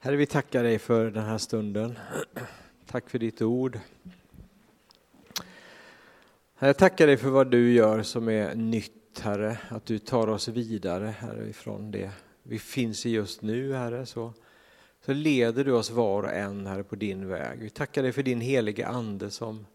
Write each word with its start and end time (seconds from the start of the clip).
Herre, 0.00 0.16
vi 0.16 0.26
tackar 0.26 0.62
dig 0.62 0.78
för 0.78 1.10
den 1.10 1.24
här 1.24 1.38
stunden. 1.38 1.98
Tack 2.86 3.10
för 3.10 3.18
ditt 3.18 3.42
ord. 3.42 3.78
Herre, 6.54 6.68
jag 6.68 6.78
tackar 6.78 7.06
dig 7.06 7.16
för 7.16 7.28
vad 7.28 7.50
du 7.50 7.72
gör 7.72 8.02
som 8.02 8.28
är 8.28 8.54
nytt, 8.54 9.20
Herre. 9.20 9.58
Att 9.68 9.86
du 9.86 9.98
tar 9.98 10.28
oss 10.28 10.48
vidare, 10.48 11.06
Herre, 11.18 11.48
ifrån 11.48 11.90
det 11.90 12.10
vi 12.42 12.58
finns 12.58 13.06
i 13.06 13.10
just 13.10 13.42
nu, 13.42 13.72
Herre. 13.72 14.06
Så, 14.06 14.32
så 15.04 15.12
leder 15.12 15.64
du 15.64 15.72
oss 15.72 15.90
var 15.90 16.22
och 16.22 16.32
en, 16.32 16.66
Herre, 16.66 16.82
på 16.82 16.96
din 16.96 17.28
väg. 17.28 17.58
Vi 17.58 17.70
tackar 17.70 18.02
dig 18.02 18.12
för 18.12 18.22
din 18.22 18.40
helige 18.40 18.86
Ande 18.86 19.30
som, 19.30 19.66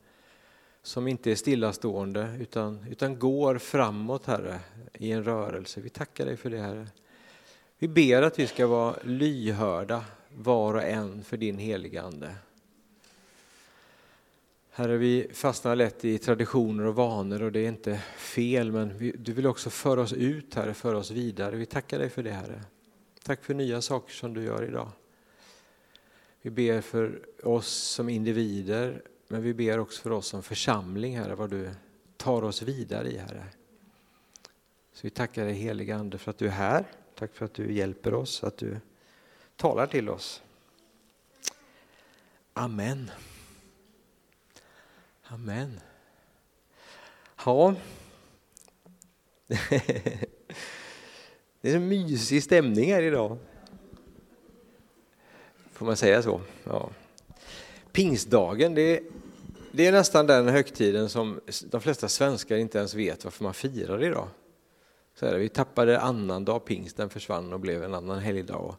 som 0.81 1.07
inte 1.07 1.31
är 1.31 1.35
stillastående 1.35 2.37
utan, 2.39 2.85
utan 2.89 3.19
går 3.19 3.57
framåt, 3.57 4.25
Herre, 4.25 4.59
i 4.93 5.11
en 5.11 5.23
rörelse. 5.23 5.81
Vi 5.81 5.89
tackar 5.89 6.25
dig 6.25 6.37
för 6.37 6.49
det, 6.49 6.59
Herre. 6.59 6.87
Vi 7.83 7.87
ber 7.87 8.21
att 8.21 8.39
vi 8.39 8.47
ska 8.47 8.67
vara 8.67 8.95
lyhörda 9.03 10.05
var 10.35 10.73
och 10.73 10.83
en 10.83 11.23
för 11.23 11.37
din 11.37 11.57
heliga 11.57 12.01
Ande. 12.01 12.35
Herre, 14.71 14.97
vi 14.97 15.27
fastnar 15.33 15.75
lätt 15.75 16.05
i 16.05 16.17
traditioner 16.17 16.85
och 16.85 16.95
vanor 16.95 17.43
och 17.43 17.51
det 17.51 17.59
är 17.59 17.67
inte 17.67 17.97
fel, 18.17 18.71
men 18.71 18.97
vi, 18.97 19.11
du 19.11 19.33
vill 19.33 19.47
också 19.47 19.69
föra 19.69 20.01
oss 20.01 20.13
ut, 20.13 20.55
Herre, 20.55 20.73
föra 20.73 20.97
oss 20.97 21.11
vidare. 21.11 21.55
Vi 21.55 21.65
tackar 21.65 21.99
dig 21.99 22.09
för 22.09 22.23
det, 22.23 22.31
Herre. 22.31 22.61
Tack 23.23 23.43
för 23.43 23.53
nya 23.53 23.81
saker 23.81 24.13
som 24.13 24.33
du 24.33 24.43
gör 24.43 24.63
idag. 24.63 24.89
Vi 26.41 26.49
ber 26.49 26.81
för 26.81 27.21
oss 27.43 27.67
som 27.67 28.09
individer, 28.09 29.01
men 29.27 29.41
vi 29.41 29.53
ber 29.53 29.79
också 29.79 30.01
för 30.01 30.11
oss 30.11 30.27
som 30.27 30.43
församling, 30.43 31.17
Herre, 31.17 31.35
vad 31.35 31.49
du 31.49 31.69
tar 32.17 32.43
oss 32.43 32.61
vidare 32.61 33.07
i, 33.07 33.17
Herre. 33.17 33.45
Så 34.93 34.99
vi 35.01 35.09
tackar 35.09 35.45
dig, 35.45 35.53
heliga 35.53 35.95
Ande, 35.95 36.17
för 36.17 36.31
att 36.31 36.37
du 36.37 36.47
är 36.47 36.51
här. 36.51 36.85
Tack 37.15 37.33
för 37.33 37.45
att 37.45 37.53
du 37.53 37.73
hjälper 37.73 38.13
oss, 38.13 38.43
att 38.43 38.57
du 38.57 38.77
talar 39.55 39.87
till 39.87 40.09
oss. 40.09 40.41
Amen. 42.53 43.11
Amen. 45.23 45.79
Ja. 47.45 47.75
Det 51.61 51.71
är 51.71 51.75
en 51.75 51.87
mysig 51.87 52.43
stämning 52.43 52.93
här 52.93 53.01
idag. 53.01 53.37
Får 55.71 55.85
man 55.85 55.97
säga 55.97 56.21
så? 56.21 56.41
Ja. 56.63 56.89
Pingstdagen, 57.91 58.75
det 58.75 59.03
det 59.75 59.87
är 59.87 59.91
nästan 59.91 60.27
den 60.27 60.47
högtiden 60.47 61.09
som 61.09 61.41
de 61.65 61.81
flesta 61.81 62.09
svenskar 62.09 62.57
inte 62.57 62.77
ens 62.77 62.93
vet 62.93 63.23
varför 63.23 63.43
man 63.43 63.53
firar 63.53 64.03
idag. 64.03 64.27
Så 65.15 65.25
här, 65.25 65.37
vi 65.37 65.49
tappade 65.49 65.99
annandag 65.99 66.59
pingst, 66.59 66.97
den 66.97 67.09
försvann 67.09 67.53
och 67.53 67.59
blev 67.59 67.83
en 67.83 67.93
annan 67.93 68.19
helgdag. 68.19 68.75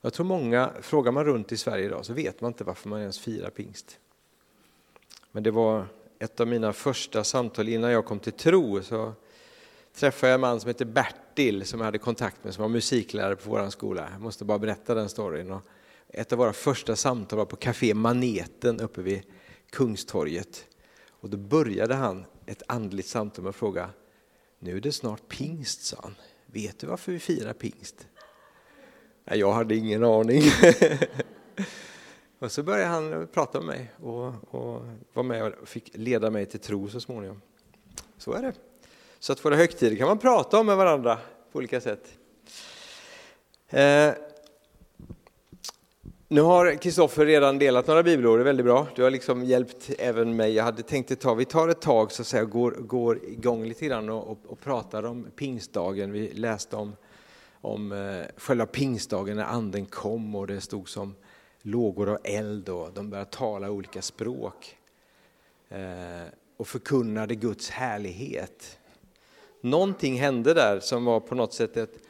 Jag 0.00 0.12
tror 0.12 0.26
många, 0.26 0.70
frågar 0.80 1.12
man 1.12 1.24
runt 1.24 1.52
i 1.52 1.56
Sverige 1.56 1.84
idag 1.84 2.04
så 2.04 2.12
vet 2.12 2.40
man 2.40 2.50
inte 2.50 2.64
varför 2.64 2.88
man 2.88 3.00
ens 3.00 3.18
firar 3.18 3.50
pingst. 3.50 3.98
Men 5.32 5.42
det 5.42 5.50
var 5.50 5.86
ett 6.18 6.40
av 6.40 6.46
mina 6.46 6.72
första 6.72 7.24
samtal 7.24 7.68
innan 7.68 7.90
jag 7.90 8.04
kom 8.04 8.18
till 8.18 8.32
tro. 8.32 8.82
Så 8.82 9.12
träffade 9.94 10.30
jag 10.30 10.34
en 10.34 10.40
man 10.40 10.60
som 10.60 10.68
heter 10.68 10.84
Bertil 10.84 11.66
som 11.66 11.80
jag 11.80 11.84
hade 11.84 11.98
kontakt 11.98 12.44
med 12.44 12.54
som 12.54 12.62
var 12.62 12.68
musiklärare 12.68 13.36
på 13.36 13.50
vår 13.50 13.70
skola. 13.70 14.08
Jag 14.12 14.20
måste 14.20 14.44
bara 14.44 14.58
berätta 14.58 14.94
den 14.94 15.08
storyn. 15.08 15.50
Och 15.50 15.62
ett 16.08 16.32
av 16.32 16.38
våra 16.38 16.52
första 16.52 16.96
samtal 16.96 17.38
var 17.38 17.46
på 17.46 17.56
Café 17.56 17.94
Maneten 17.94 18.80
uppe 18.80 19.02
vid 19.02 19.22
Kungstorget. 19.70 20.66
Och 21.08 21.30
då 21.30 21.36
började 21.36 21.94
han 21.94 22.24
ett 22.46 22.62
andligt 22.68 23.08
samtal 23.08 23.42
med 23.42 23.50
att 23.50 23.56
fråga 23.56 23.90
nu 24.64 24.76
är 24.76 24.80
det 24.80 24.92
snart 24.92 25.28
pingst, 25.28 25.84
sa 25.84 25.96
han. 26.02 26.14
Vet 26.46 26.78
du 26.78 26.86
varför 26.86 27.12
vi 27.12 27.18
firar 27.18 27.52
pingst? 27.52 28.08
Nej, 29.24 29.38
jag 29.38 29.52
hade 29.52 29.76
ingen 29.76 30.04
aning. 30.04 30.42
och 32.38 32.52
så 32.52 32.62
började 32.62 32.90
han 32.90 33.28
prata 33.32 33.60
med 33.60 33.66
mig 33.66 33.92
och, 33.96 34.54
och 34.54 34.82
var 35.12 35.22
med 35.22 35.52
och 35.52 35.68
fick 35.68 35.90
leda 35.96 36.30
mig 36.30 36.46
till 36.46 36.60
tro 36.60 36.88
så 36.88 37.00
småningom. 37.00 37.40
Så 38.18 38.32
är 38.32 38.42
det. 38.42 38.52
Så 39.18 39.32
att 39.32 39.44
våra 39.44 39.56
högtider 39.56 39.96
kan 39.96 40.08
man 40.08 40.18
prata 40.18 40.58
om 40.58 40.66
med 40.66 40.76
varandra 40.76 41.18
på 41.52 41.58
olika 41.58 41.80
sätt. 41.80 42.18
Eh, 43.68 44.12
nu 46.28 46.40
har 46.40 46.74
Kristoffer 46.74 47.26
redan 47.26 47.58
delat 47.58 47.86
några 47.86 48.02
bibelord, 48.02 48.38
det 48.38 48.42
är 48.42 48.44
väldigt 48.44 48.66
bra. 48.66 48.86
Du 48.96 49.02
har 49.02 49.10
liksom 49.10 49.44
hjälpt 49.44 49.90
även 49.98 50.36
mig. 50.36 50.52
Jag 50.52 50.64
hade 50.64 50.82
tänkt 50.82 51.10
att 51.10 51.20
ta, 51.20 51.34
vi 51.34 51.44
tar 51.44 51.68
ett 51.68 51.80
tag 51.80 52.12
så 52.12 52.22
att 52.22 52.26
säga, 52.26 52.44
går, 52.44 52.70
går 52.70 53.24
igång 53.24 53.64
lite 53.64 53.86
grann 53.86 54.08
och, 54.08 54.30
och, 54.30 54.38
och 54.46 54.60
pratar 54.60 55.02
om 55.02 55.26
pingstdagen. 55.36 56.12
Vi 56.12 56.32
läste 56.32 56.76
om, 56.76 56.96
om 57.60 57.92
eh, 57.92 58.26
själva 58.36 58.66
pingstdagen 58.66 59.36
när 59.36 59.44
anden 59.44 59.86
kom 59.86 60.34
och 60.34 60.46
det 60.46 60.60
stod 60.60 60.88
som 60.88 61.14
lågor 61.62 62.08
av 62.08 62.18
eld 62.24 62.68
och 62.68 62.90
de 62.94 63.10
började 63.10 63.30
tala 63.30 63.70
olika 63.70 64.02
språk. 64.02 64.76
Eh, 65.68 66.28
och 66.56 66.68
förkunnade 66.68 67.34
Guds 67.34 67.70
härlighet. 67.70 68.78
Någonting 69.60 70.20
hände 70.20 70.54
där 70.54 70.80
som 70.80 71.04
var 71.04 71.20
på 71.20 71.34
något 71.34 71.54
sätt 71.54 71.76
ett 71.76 72.03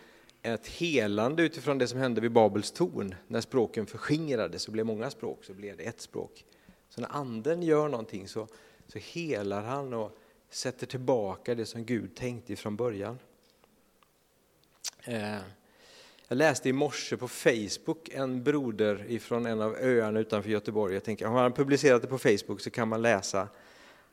ett 0.44 0.66
helande 0.66 1.43
utifrån 1.43 1.78
det 1.78 1.87
som 1.87 1.99
hände 1.99 2.21
vid 2.21 2.32
Babels 2.32 2.71
torn. 2.71 3.15
När 3.28 3.41
språken 3.41 3.87
förskingrades 3.87 4.62
så 4.62 4.71
blev 4.71 4.87
många 4.87 5.10
språk, 5.10 5.44
så 5.44 5.53
blev 5.55 5.77
det 5.77 5.82
ett 5.82 6.00
språk. 6.00 6.44
Så 6.88 7.00
när 7.00 7.09
anden 7.12 7.62
gör 7.62 7.88
någonting 7.88 8.28
så, 8.28 8.49
så 8.87 8.99
helar 8.99 9.62
han 9.62 9.94
och 9.94 10.19
sätter 10.50 10.87
tillbaka 10.87 11.55
det 11.55 11.66
som 11.66 11.84
Gud 11.84 12.15
tänkte 12.15 12.53
ifrån 12.53 12.77
början. 12.77 13.19
Eh, 15.05 15.38
jag 16.28 16.37
läste 16.37 16.69
i 16.69 16.72
morse 16.72 17.16
på 17.16 17.28
Facebook 17.28 18.09
en 18.09 18.43
broder 18.43 19.05
ifrån 19.09 19.47
en 19.47 19.61
av 19.61 19.76
öarna 19.76 20.21
utanför 20.21 20.50
Göteborg. 20.50 20.94
Jag 20.94 21.05
tänker, 21.05 21.26
har 21.26 21.43
han 21.43 21.53
publicerat 21.53 22.03
det 22.03 22.09
på 22.09 22.19
Facebook 22.19 22.61
så 22.61 22.71
kan 22.71 22.88
man 22.88 23.03
läsa. 23.03 23.49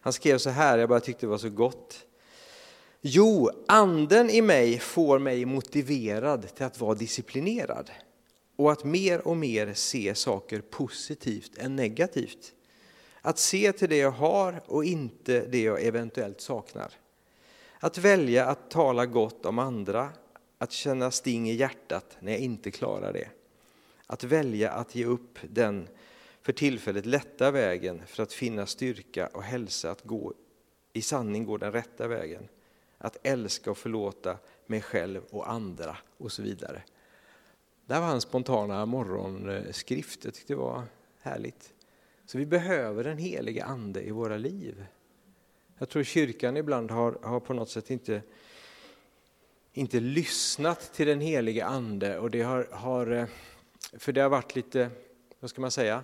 Han 0.01 0.13
skrev 0.13 0.37
så 0.37 0.49
här, 0.49 0.77
jag 0.77 0.89
bara 0.89 0.99
tyckte 0.99 1.25
det 1.25 1.29
var 1.29 1.37
så 1.37 1.49
gott. 1.49 2.05
Jo, 3.03 3.49
anden 3.67 4.29
i 4.29 4.41
mig 4.41 4.79
får 4.79 5.19
mig 5.19 5.45
motiverad 5.45 6.55
till 6.55 6.65
att 6.65 6.79
vara 6.79 6.95
disciplinerad 6.95 7.91
och 8.55 8.71
att 8.71 8.83
mer 8.83 9.27
och 9.27 9.37
mer 9.37 9.73
se 9.73 10.15
saker 10.15 10.61
positivt 10.61 11.57
än 11.57 11.75
negativt. 11.75 12.53
Att 13.21 13.39
se 13.39 13.71
till 13.71 13.89
det 13.89 13.97
jag 13.97 14.11
har 14.11 14.63
och 14.65 14.85
inte 14.85 15.45
det 15.45 15.61
jag 15.61 15.83
eventuellt 15.83 16.41
saknar. 16.41 16.93
Att 17.79 17.97
välja 17.97 18.45
att 18.45 18.69
tala 18.69 19.05
gott 19.05 19.45
om 19.45 19.59
andra, 19.59 20.09
att 20.57 20.71
känna 20.71 21.11
sting 21.11 21.49
i 21.49 21.53
hjärtat 21.53 22.17
när 22.19 22.31
jag 22.31 22.41
inte 22.41 22.71
klarar 22.71 23.13
det. 23.13 23.27
Att 24.07 24.23
välja 24.23 24.71
att 24.71 24.95
ge 24.95 25.05
upp 25.05 25.39
den 25.49 25.87
för 26.41 26.53
tillfället 26.53 27.05
lätta 27.05 27.51
vägen 27.51 28.01
för 28.07 28.23
att 28.23 28.33
finna 28.33 28.65
styrka 28.65 29.27
och 29.27 29.43
hälsa 29.43 29.91
att 29.91 30.03
gå 30.03 30.33
i 30.93 31.01
sanning 31.01 31.45
gå 31.45 31.57
den 31.57 31.71
rätta 31.71 32.07
vägen 32.07 32.47
att 33.01 33.17
älska 33.23 33.71
och 33.71 33.77
förlåta 33.77 34.37
mig 34.65 34.81
själv 34.81 35.21
och 35.29 35.51
andra 35.51 35.97
och 36.17 36.31
så 36.31 36.41
vidare. 36.41 36.83
Det 37.85 37.93
här 37.93 38.01
var 38.01 38.07
hans 38.07 38.23
spontana 38.23 38.85
morgonskrift, 38.85 40.25
jag 40.25 40.33
tyckte 40.33 40.53
det 40.53 40.57
var 40.57 40.83
härligt. 41.21 41.73
Så 42.25 42.37
vi 42.37 42.45
behöver 42.45 43.03
den 43.03 43.17
heliga 43.17 43.65
ande 43.65 44.01
i 44.01 44.11
våra 44.11 44.37
liv. 44.37 44.85
Jag 45.77 45.89
tror 45.89 46.03
kyrkan 46.03 46.57
ibland 46.57 46.91
har, 46.91 47.19
har 47.23 47.39
på 47.39 47.53
något 47.53 47.69
sätt 47.69 47.89
inte, 47.89 48.21
inte 49.73 49.99
lyssnat 49.99 50.93
till 50.93 51.07
den 51.07 51.21
heliga 51.21 51.65
ande 51.65 52.19
och 52.19 52.31
det 52.31 52.41
har, 52.41 52.67
har, 52.71 53.11
eh, 53.11 53.25
för 53.93 54.11
det 54.11 54.21
har 54.21 54.29
varit 54.29 54.55
lite, 54.55 54.89
vad 55.39 55.49
ska 55.49 55.61
man 55.61 55.71
säga, 55.71 56.03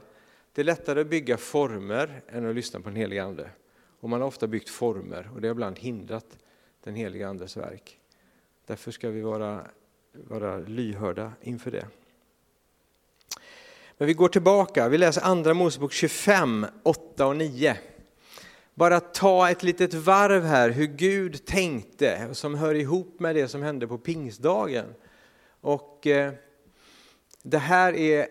det 0.54 0.62
är 0.62 0.66
lättare 0.66 1.02
att 1.02 1.08
bygga 1.08 1.38
former 1.38 2.22
än 2.28 2.50
att 2.50 2.56
lyssna 2.56 2.80
på 2.80 2.90
den 2.90 2.96
heliga 2.96 3.24
ande. 3.24 3.50
Och 4.00 4.10
man 4.10 4.22
har 4.22 4.28
ofta 4.28 4.48
byggt 4.48 4.70
former 4.70 5.30
och 5.34 5.42
det 5.42 5.48
har 5.48 5.52
ibland 5.52 5.80
hindrat 5.80 6.38
den 6.88 6.96
heliga 6.96 7.28
Andes 7.28 7.58
verk. 7.58 8.00
Därför 8.66 8.92
ska 8.92 9.10
vi 9.10 9.22
vara, 9.22 9.68
vara 10.14 10.58
lyhörda 10.58 11.32
inför 11.42 11.72
det. 11.72 11.88
Men 13.98 14.08
vi 14.08 14.14
går 14.14 14.30
tillbaka, 14.30 14.90
vi 14.90 14.98
läser 14.98 15.22
andra 15.22 15.54
Mosebok 15.54 15.94
25, 15.94 16.66
8 16.84 17.28
och 17.28 17.36
9. 17.36 17.78
Bara 18.74 19.00
ta 19.00 19.50
ett 19.50 19.64
litet 19.64 19.94
varv 19.94 20.44
här 20.44 20.70
hur 20.70 20.86
Gud 20.86 21.46
tänkte, 21.46 22.30
som 22.32 22.56
hör 22.56 22.76
ihop 22.76 23.20
med 23.20 23.36
det 23.36 23.48
som 23.48 23.62
hände 23.62 23.88
på 23.88 23.98
pingstdagen. 23.98 24.86
Och 25.62 26.08
eh, 26.08 26.34
det 27.44 27.58
här 27.58 27.94
är 27.94 28.28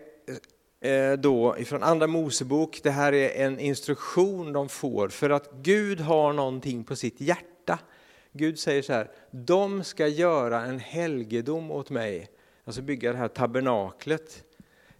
eh, 0.81 1.13
då 1.13 1.57
ifrån 1.57 1.83
andra 1.83 2.07
Mosebok, 2.07 2.79
det 2.83 2.91
här 2.91 3.13
är 3.13 3.45
en 3.45 3.59
instruktion 3.59 4.53
de 4.53 4.69
får 4.69 5.09
för 5.09 5.29
att 5.29 5.51
Gud 5.51 5.99
har 5.99 6.33
någonting 6.33 6.83
på 6.83 6.95
sitt 6.95 7.21
hjärta 7.21 7.56
Gud 8.37 8.59
säger 8.59 8.81
så 8.81 8.93
här, 8.93 9.11
de 9.31 9.83
ska 9.83 10.07
göra 10.07 10.61
en 10.61 10.79
helgedom 10.79 11.71
åt 11.71 11.89
mig, 11.89 12.29
alltså 12.63 12.81
bygga 12.81 13.11
det 13.11 13.17
här 13.17 13.27
tabernaklet 13.27 14.43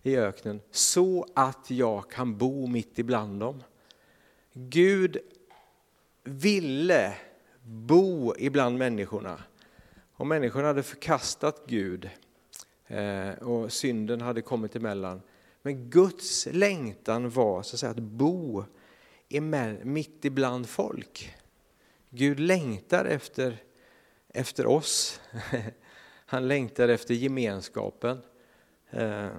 i 0.04 0.18
öknen, 0.18 0.62
så 0.72 1.26
att 1.36 1.72
jag 1.72 2.12
kan 2.12 2.38
bo 2.38 2.68
mitt 2.68 3.00
ibland 3.00 3.40
dem. 3.40 3.64
Gud 4.54 5.18
ville 6.24 7.14
bo 7.62 8.34
ibland 8.38 8.78
människorna. 8.78 9.44
Om 10.14 10.28
människorna 10.28 10.68
hade 10.68 10.84
förkastat 10.84 11.64
Gud 11.68 12.10
eh, 12.88 13.30
och 13.30 13.74
synden 13.74 14.22
hade 14.22 14.42
kommit 14.42 14.76
emellan. 14.76 15.22
Men 15.62 15.90
Guds 15.90 16.48
längtan 16.52 17.30
var 17.30 17.64
så 17.64 17.76
att, 17.76 17.80
säga, 17.80 17.92
att 17.92 17.98
bo 17.98 18.64
mitt 19.84 20.26
ibland 20.26 20.70
folk. 20.70 21.36
Gud 22.10 22.40
längtar 22.40 23.06
efter, 23.06 23.58
efter 24.34 24.68
oss. 24.68 25.22
Han 26.26 26.48
längtar 26.48 26.90
efter 26.90 27.14
gemenskapen. 27.14 28.22
Eh, 28.90 29.30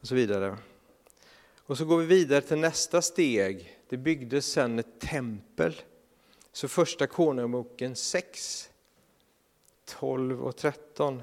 och 0.00 0.06
så 0.06 0.14
vidare. 0.14 0.58
Och 1.56 1.78
så 1.78 1.84
går 1.84 1.98
vi 1.98 2.06
vidare 2.06 2.40
till 2.40 2.58
nästa 2.58 3.02
steg. 3.02 3.78
Det 3.88 3.96
byggdes 3.96 4.46
sedan 4.46 4.78
ett 4.78 5.00
tempel. 5.00 5.80
Så 6.52 6.68
första 6.68 7.06
Konungaboken 7.06 7.96
6, 7.96 8.70
12 9.84 10.42
och 10.42 10.56
13. 10.56 11.22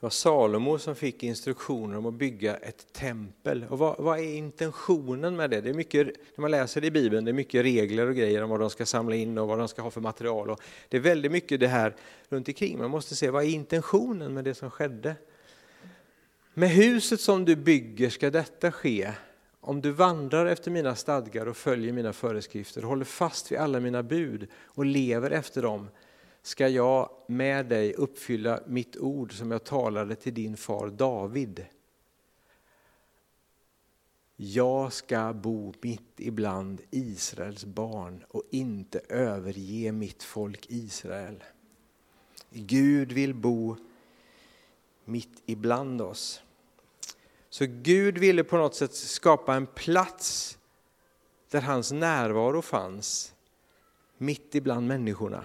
Det 0.00 0.06
var 0.06 0.10
Salomo 0.10 0.78
som 0.78 0.94
fick 0.94 1.22
instruktioner 1.22 1.98
om 1.98 2.06
att 2.06 2.14
bygga 2.14 2.56
ett 2.56 2.92
tempel. 2.92 3.66
Och 3.70 3.78
vad, 3.78 3.98
vad, 3.98 4.18
är 4.18 4.34
intentionen 4.34 5.36
med 5.36 5.50
det? 5.50 5.60
det 5.60 5.70
är 5.70 5.74
mycket, 5.74 6.06
när 6.06 6.40
man 6.40 6.50
läser 6.50 6.80
det 6.80 6.86
i 6.86 6.90
Bibeln, 6.90 7.24
det 7.24 7.30
är 7.30 7.32
mycket 7.32 7.62
regler 7.62 8.06
och 8.06 8.14
grejer 8.14 8.42
om 8.42 8.50
vad 8.50 8.60
de 8.60 8.70
ska 8.70 8.86
samla 8.86 9.16
in 9.16 9.38
och 9.38 9.48
vad 9.48 9.58
de 9.58 9.68
ska 9.68 9.82
ha 9.82 9.90
för 9.90 10.00
material. 10.00 10.50
Och 10.50 10.60
det 10.88 10.96
är 10.96 11.00
väldigt 11.00 11.32
mycket 11.32 11.60
det 11.60 11.68
här 11.68 11.96
runt 12.28 12.48
omkring. 12.48 12.78
Man 12.78 12.90
måste 12.90 13.16
se 13.16 13.30
vad 13.30 13.44
är 13.44 13.48
intentionen 13.48 14.34
med 14.34 14.44
det 14.44 14.54
som 14.54 14.70
skedde. 14.70 15.14
Med 16.54 16.70
huset 16.70 17.20
som 17.20 17.44
du 17.44 17.56
bygger 17.56 18.10
ska 18.10 18.30
detta 18.30 18.72
ske 18.72 19.12
om 19.60 19.80
du 19.80 19.90
vandrar 19.90 20.46
efter 20.46 20.70
mina 20.70 20.94
stadgar 20.94 21.46
och 21.46 21.56
följer 21.56 21.92
mina 21.92 22.12
föreskrifter, 22.12 22.82
håller 22.82 23.04
fast 23.04 23.52
vid 23.52 23.58
alla 23.58 23.80
mina 23.80 24.02
bud 24.02 24.48
och 24.64 24.84
lever 24.84 25.30
efter 25.30 25.62
dem, 25.62 25.88
ska 26.42 26.68
jag 26.68 27.10
med 27.26 27.66
dig 27.66 27.94
uppfylla 27.94 28.60
mitt 28.66 28.96
ord 28.96 29.32
som 29.32 29.50
jag 29.50 29.64
talade 29.64 30.14
till 30.16 30.34
din 30.34 30.56
far 30.56 30.88
David. 30.90 31.66
Jag 34.36 34.92
ska 34.92 35.32
bo 35.32 35.74
mitt 35.80 36.12
ibland 36.16 36.80
Israels 36.90 37.64
barn 37.64 38.24
och 38.28 38.42
inte 38.50 39.00
överge 39.08 39.92
mitt 39.92 40.22
folk 40.22 40.66
Israel. 40.68 41.44
Gud 42.50 43.12
vill 43.12 43.34
bo 43.34 43.76
mitt 45.04 45.42
ibland 45.46 46.02
oss. 46.02 46.42
Så 47.50 47.66
Gud 47.68 48.18
ville 48.18 48.44
på 48.44 48.56
något 48.56 48.74
sätt 48.74 48.94
skapa 48.94 49.54
en 49.54 49.66
plats 49.66 50.58
där 51.50 51.60
hans 51.60 51.92
närvaro 51.92 52.62
fanns, 52.62 53.34
mitt 54.18 54.54
ibland 54.54 54.86
människorna. 54.86 55.44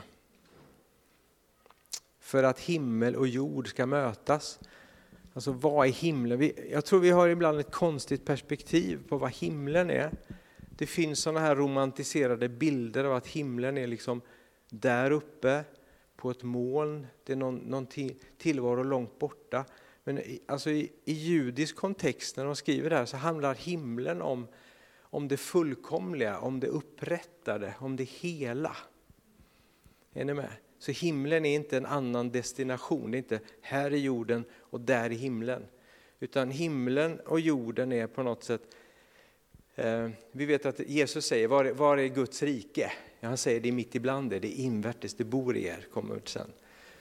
För 2.25 2.43
att 2.43 2.59
himmel 2.59 3.15
och 3.15 3.27
jord 3.27 3.67
ska 3.67 3.85
mötas. 3.85 4.59
Alltså 5.33 5.51
vad 5.51 5.87
är 5.87 5.91
himlen? 5.91 6.51
Jag 6.71 6.85
tror 6.85 6.99
vi 6.99 7.09
har 7.09 7.27
ibland 7.27 7.59
ett 7.59 7.71
konstigt 7.71 8.25
perspektiv 8.25 8.99
på 9.07 9.17
vad 9.17 9.31
himlen 9.31 9.89
är. 9.89 10.11
Det 10.77 10.85
finns 10.85 11.19
sådana 11.19 11.39
här 11.39 11.55
romantiserade 11.55 12.49
bilder 12.49 13.03
av 13.03 13.13
att 13.13 13.27
himlen 13.27 13.77
är 13.77 13.87
liksom 13.87 14.21
där 14.69 15.11
uppe 15.11 15.63
på 16.15 16.31
ett 16.31 16.43
moln, 16.43 17.07
det 17.23 17.33
är 17.33 17.37
någon, 17.37 17.55
någon 17.55 17.87
tillvaro 18.37 18.83
långt 18.83 19.19
borta. 19.19 19.65
Men 20.03 20.21
alltså 20.45 20.69
i, 20.69 20.91
i 21.05 21.13
judisk 21.13 21.75
kontext 21.75 22.37
när 22.37 22.45
de 22.45 22.55
skriver 22.55 22.89
det 22.89 22.95
här 22.95 23.05
så 23.05 23.17
handlar 23.17 23.55
himlen 23.55 24.21
om, 24.21 24.47
om 24.99 25.27
det 25.27 25.37
fullkomliga, 25.37 26.39
om 26.39 26.59
det 26.59 26.67
upprättade, 26.67 27.73
om 27.79 27.95
det 27.95 28.03
hela. 28.03 28.77
Är 30.13 30.25
ni 30.25 30.33
med? 30.33 30.49
Så 30.85 30.91
himlen 30.91 31.45
är 31.45 31.55
inte 31.55 31.77
en 31.77 31.85
annan 31.85 32.31
destination, 32.31 33.11
det 33.11 33.17
är 33.17 33.19
inte 33.19 33.39
här 33.61 33.93
i 33.93 33.97
jorden 33.97 34.45
och 34.59 34.81
där 34.81 35.11
i 35.11 35.15
himlen. 35.15 35.65
Utan 36.19 36.51
himlen 36.51 37.19
och 37.19 37.39
jorden 37.39 37.91
är 37.91 38.07
på 38.07 38.23
något 38.23 38.43
sätt, 38.43 38.61
eh, 39.75 40.09
vi 40.31 40.45
vet 40.45 40.65
att 40.65 40.79
Jesus 40.79 41.25
säger, 41.25 41.47
var 41.47 41.65
är, 41.65 41.73
var 41.73 41.97
är 41.97 42.07
Guds 42.07 42.43
rike? 42.43 42.91
Ja, 43.19 43.27
han 43.27 43.37
säger 43.37 43.59
det 43.59 43.69
är 43.69 43.73
mitt 43.73 43.95
ibland 43.95 44.33
er, 44.33 44.39
det 44.39 44.59
är 44.59 44.63
invärtes, 44.63 45.13
det 45.13 45.23
bor 45.23 45.57
i 45.57 45.65
er, 45.65 45.87
kommer 45.93 46.15
ut 46.15 46.29
sen. 46.29 46.51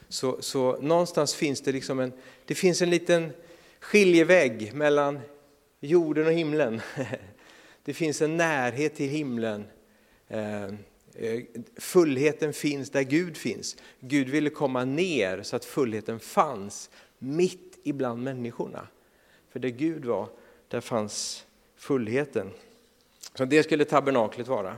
Så, 0.08 0.42
så 0.42 0.80
någonstans 0.80 1.34
finns 1.34 1.60
det 1.60 1.72
liksom 1.72 2.00
en, 2.00 2.12
det 2.44 2.54
finns 2.54 2.82
en 2.82 2.90
liten 2.90 3.32
skiljevägg 3.80 4.74
mellan 4.74 5.20
jorden 5.80 6.26
och 6.26 6.32
himlen. 6.32 6.80
Det 7.84 7.94
finns 7.94 8.22
en 8.22 8.36
närhet 8.36 8.94
till 8.94 9.10
himlen. 9.10 9.64
Eh, 10.28 10.68
Eh, 11.16 11.40
fullheten 11.76 12.52
finns 12.52 12.90
där 12.90 13.02
Gud 13.02 13.36
finns. 13.36 13.76
Gud 14.00 14.28
ville 14.28 14.50
komma 14.50 14.84
ner 14.84 15.42
så 15.42 15.56
att 15.56 15.64
fullheten 15.64 16.20
fanns 16.20 16.90
mitt 17.18 17.78
ibland 17.82 18.22
människorna. 18.22 18.88
För 19.52 19.58
där 19.58 19.68
Gud 19.68 20.04
var, 20.04 20.28
där 20.68 20.80
fanns 20.80 21.46
fullheten. 21.76 22.50
Så 23.34 23.44
det 23.44 23.62
skulle 23.62 23.84
tabernaklet 23.84 24.48
vara. 24.48 24.76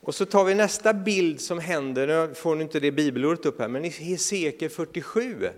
Och 0.00 0.14
så 0.14 0.26
tar 0.26 0.44
vi 0.44 0.54
nästa 0.54 0.94
bild 0.94 1.40
som 1.40 1.58
händer, 1.58 2.06
nu 2.06 2.34
får 2.34 2.54
ni 2.54 2.62
inte 2.62 2.80
det 2.80 2.92
bibelordet 2.92 3.46
upp 3.46 3.58
här, 3.58 3.68
men 3.68 3.84
i 3.84 3.88
Hesekiel 3.88 4.70
47 4.70 5.48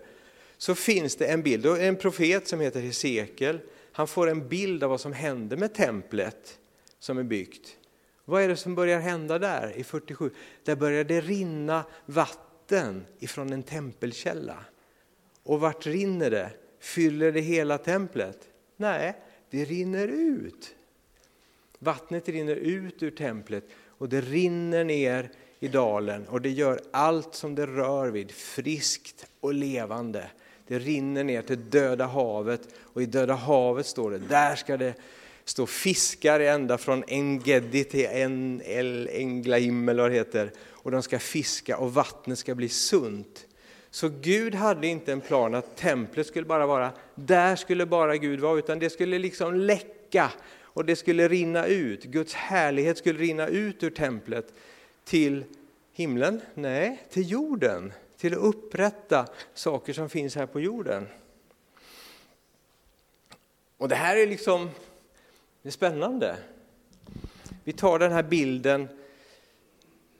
så 0.59 0.75
finns 0.75 1.17
det 1.17 1.27
en 1.27 1.43
bild, 1.43 1.67
en 1.67 1.97
profet 1.97 2.49
som 2.49 2.61
heter 2.61 2.81
Hesekiel, 2.81 3.61
han 3.93 4.09
får 4.09 4.27
en 4.27 4.49
bild 4.49 4.85
av 4.85 4.91
vad 4.91 5.01
som 5.01 5.13
händer 5.13 5.57
med 5.57 5.75
templet 5.75 6.59
som 6.99 7.19
är 7.19 7.23
byggt. 7.23 7.77
Vad 8.25 8.43
är 8.43 8.49
det 8.49 8.57
som 8.57 8.75
börjar 8.75 9.01
hända 9.01 9.39
där 9.39 9.73
i 9.77 9.85
47? 9.85 10.31
Där 10.65 10.77
börjar 10.77 11.05
det 11.05 11.21
rinna 11.21 11.85
vatten 12.07 13.07
ifrån 13.19 13.53
en 13.53 13.63
tempelkälla. 13.63 14.57
Och 15.43 15.61
vart 15.61 15.87
rinner 15.87 16.31
det? 16.31 16.51
Fyller 16.81 17.33
det 17.33 17.41
hela 17.41 17.79
templet? 17.79 18.49
Nej, 18.77 19.17
det 19.51 19.65
rinner 19.65 20.09
ut. 20.09 20.75
Vattnet 21.79 22.29
rinner 22.29 22.57
ut 22.57 23.03
ur 23.03 23.11
templet 23.11 23.65
och 23.87 24.09
det 24.09 24.21
rinner 24.21 24.85
ner 24.85 25.31
i 25.61 25.69
dalen 25.69 26.29
och 26.29 26.41
det 26.41 26.51
gör 26.51 26.81
allt 26.91 27.35
som 27.35 27.55
det 27.55 27.67
rör 27.67 28.11
vid 28.11 28.31
friskt 28.31 29.27
och 29.41 29.55
levande. 29.55 30.31
Det 30.67 30.79
rinner 30.79 31.25
ner 31.25 31.43
till 31.43 31.71
Döda 31.71 32.07
havet 32.07 32.61
och 32.79 33.03
i 33.03 33.07
Döda 33.07 33.35
havet 33.35 33.87
står 33.87 34.11
det, 34.11 34.19
där 34.19 34.57
ska 34.57 34.77
det 34.77 34.95
stå 35.45 35.67
fiskar 35.67 36.41
ända 36.41 36.79
från 36.79 37.05
Engedi 37.07 37.85
till 37.85 38.07
en 38.07 38.63
El 38.65 39.09
Englaim 39.13 39.89
eller 39.89 40.03
vad 40.03 40.11
det 40.11 40.17
heter. 40.17 40.53
Och 40.71 40.91
de 40.91 41.03
ska 41.03 41.19
fiska 41.19 41.77
och 41.77 41.95
vattnet 41.95 42.39
ska 42.39 42.55
bli 42.55 42.69
sunt. 42.69 43.47
Så 43.91 44.09
Gud 44.09 44.55
hade 44.55 44.87
inte 44.87 45.13
en 45.13 45.21
plan 45.21 45.55
att 45.55 45.77
templet 45.77 46.27
skulle 46.27 46.47
bara 46.47 46.67
vara, 46.67 46.93
där 47.15 47.57
skulle 47.57 47.87
bara 47.87 48.17
Gud 48.17 48.41
vara, 48.41 48.59
utan 48.59 48.79
det 48.79 48.91
skulle 48.91 49.19
liksom 49.19 49.55
läcka 49.55 50.33
och 50.61 50.85
det 50.85 50.97
skulle 50.97 51.29
rinna 51.29 51.67
ut, 51.67 52.05
Guds 52.05 52.35
härlighet 52.35 52.99
skulle 52.99 53.19
rinna 53.19 53.49
ut 53.49 53.83
ur 53.83 53.91
templet 53.91 54.53
till 55.05 55.45
himlen? 55.93 56.41
Nej, 56.55 57.05
till 57.11 57.31
jorden, 57.31 57.93
till 58.17 58.33
att 58.33 58.39
upprätta 58.39 59.27
saker 59.55 59.93
som 59.93 60.09
finns 60.09 60.37
här 60.37 60.47
på 60.47 60.61
jorden. 60.61 61.07
Och 63.79 63.89
det 63.89 63.95
här 63.95 64.17
är 64.17 64.27
liksom 64.27 64.71
det 65.65 65.69
är 65.69 65.73
spännande. 65.73 66.37
Vi 67.65 67.73
tar 67.73 67.99
den 67.99 68.13
här 68.13 68.23
bilden, 68.23 68.89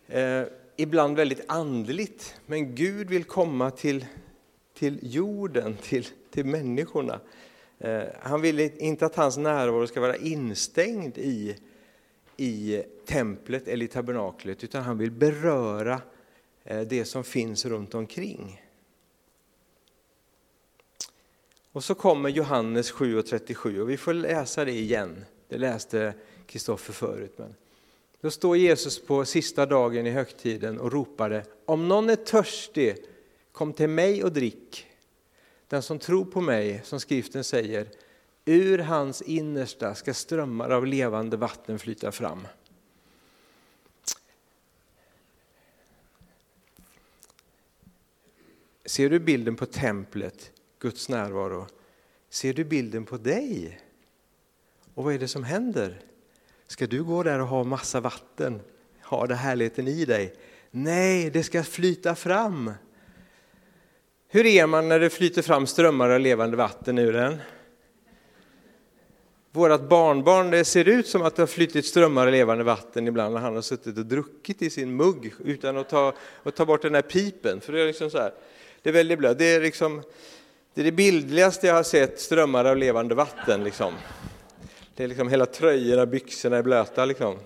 eh, 0.09 0.43
ibland 0.77 1.17
väldigt 1.17 1.45
andligt, 1.47 2.35
men 2.47 2.75
Gud 2.75 3.11
vill 3.11 3.25
komma 3.25 3.71
till, 3.71 4.07
till 4.75 4.99
jorden, 5.03 5.77
till, 5.83 6.07
till 6.31 6.47
människorna. 6.47 7.21
Eh, 7.79 8.03
han 8.21 8.41
vill 8.41 8.61
inte 8.61 9.07
att 9.07 9.15
hans 9.15 9.37
närvaro 9.37 9.87
ska 9.87 10.01
vara 10.01 10.17
instängd 10.17 11.19
i, 11.19 11.57
i 12.37 12.83
templet 13.07 13.69
eller 13.69 13.85
i 13.85 13.89
tabernaklet, 13.89 14.65
utan 14.65 14.83
han 14.83 14.99
vill 14.99 15.11
beröra 15.11 16.01
eh, 16.65 16.81
det 16.81 17.05
som 17.05 17.25
finns 17.25 17.65
runt 17.65 17.95
omkring. 17.95 18.63
Och 21.73 21.85
så 21.85 21.95
kommer 21.95 22.29
Johannes 22.29 22.93
7.37 22.93 23.81
och 23.81 23.91
vi 23.91 23.97
får 23.97 24.15
läsa 24.15 24.65
det 24.65 24.73
igen. 24.73 25.25
Det 25.55 25.59
läste 25.59 26.15
Kristoffer 26.47 26.93
förut. 26.93 27.35
Men 27.37 27.55
då 28.21 28.31
står 28.31 28.57
Jesus 28.57 29.07
på 29.07 29.25
sista 29.25 29.67
dagen 29.67 30.07
i 30.07 30.11
högtiden 30.11 30.81
och 30.81 30.93
ropade, 30.93 31.45
om 31.65 31.89
någon 31.89 32.11
är 32.11 32.17
törstig, 32.17 32.97
kom 33.53 33.73
till 33.73 33.89
mig 33.89 34.25
och 34.25 34.33
drick. 34.33 34.87
Den 35.69 35.83
som 35.83 35.99
tror 35.99 36.25
på 36.25 36.41
mig, 36.41 36.81
som 36.85 37.01
skriften 37.01 37.45
säger, 37.45 37.89
ur 38.45 38.79
hans 38.79 39.23
innersta 39.23 39.95
ska 39.95 40.15
strömmar 40.15 40.71
av 40.71 40.87
levande 40.87 41.37
vatten 41.37 41.79
flyta 41.79 42.13
fram. 42.13 42.47
Ser 48.85 49.11
du 49.11 49.19
bilden 49.19 49.57
på 49.57 49.67
templet, 49.67 50.51
Guds 50.79 51.09
närvaro? 51.09 51.67
Ser 52.29 52.53
du 52.53 52.65
bilden 52.65 53.05
på 53.05 53.17
dig? 53.17 53.81
Och 54.95 55.05
vad 55.05 55.15
är 55.15 55.19
det 55.19 55.29
som 55.29 55.45
händer? 55.45 56.01
Ska 56.67 56.87
du 56.87 57.05
gå 57.05 57.23
där 57.23 57.41
och 57.41 57.49
ha 57.49 57.65
massa 57.65 58.01
vatten, 58.01 58.61
ha 59.03 59.27
det 59.27 59.35
härligheten 59.35 59.89
i 59.89 60.05
dig? 60.05 60.35
Nej, 60.71 61.31
det 61.31 61.43
ska 61.43 61.63
flyta 61.63 62.15
fram. 62.15 62.73
Hur 64.29 64.47
är 64.47 64.67
man 64.67 64.89
när 64.89 65.01
det 65.01 65.11
flyter 65.11 65.43
fram 65.43 65.67
strömmar 65.67 66.11
av 66.11 66.21
levande 66.21 66.57
vatten 66.57 66.99
ur 66.99 67.13
den? 67.13 67.37
Vårat 69.53 69.89
barnbarn, 69.89 70.51
det 70.51 70.65
ser 70.65 70.89
ut 70.89 71.07
som 71.07 71.23
att 71.23 71.37
det 71.37 71.43
har 71.43 71.47
flyttit 71.47 71.87
strömmar 71.87 72.27
av 72.27 72.33
levande 72.33 72.65
vatten 72.65 73.09
ibland 73.09 73.35
när 73.35 73.41
han 73.41 73.55
har 73.55 73.63
suttit 73.63 73.99
och 73.99 74.07
druckit 74.07 74.63
i 74.63 74.71
sin 74.71 74.97
mugg 74.97 75.35
utan 75.45 75.77
att 75.77 75.89
ta, 75.89 76.15
att 76.43 76.57
ta 76.57 76.67
bort 76.67 76.83
den 76.83 76.95
här 76.95 77.03
pipen. 77.03 77.61
För 77.61 77.73
det 77.73 77.81
är 77.81 77.87
liksom 77.87 78.11
så 78.11 78.19
här, 78.19 78.33
det 78.83 78.89
är 78.89 78.93
väldigt 78.93 79.19
blött. 79.19 79.39
Det 79.39 79.55
är 79.55 79.61
liksom, 79.61 80.03
det 80.75 80.81
är 80.81 80.85
det 80.85 80.93
bildligaste 80.93 81.67
jag 81.67 81.75
har 81.75 81.83
sett, 81.83 82.21
strömmar 82.21 82.65
av 82.65 82.77
levande 82.77 83.15
vatten. 83.15 83.65
Liksom. 83.65 83.93
Det 84.97 85.05
är 85.05 85.09
liksom 85.09 85.29
hela 85.29 85.47
tröjorna, 85.47 86.07
byxorna 86.07 86.57
är 86.57 86.63
blöta. 86.63 87.05
Liksom. 87.05 87.39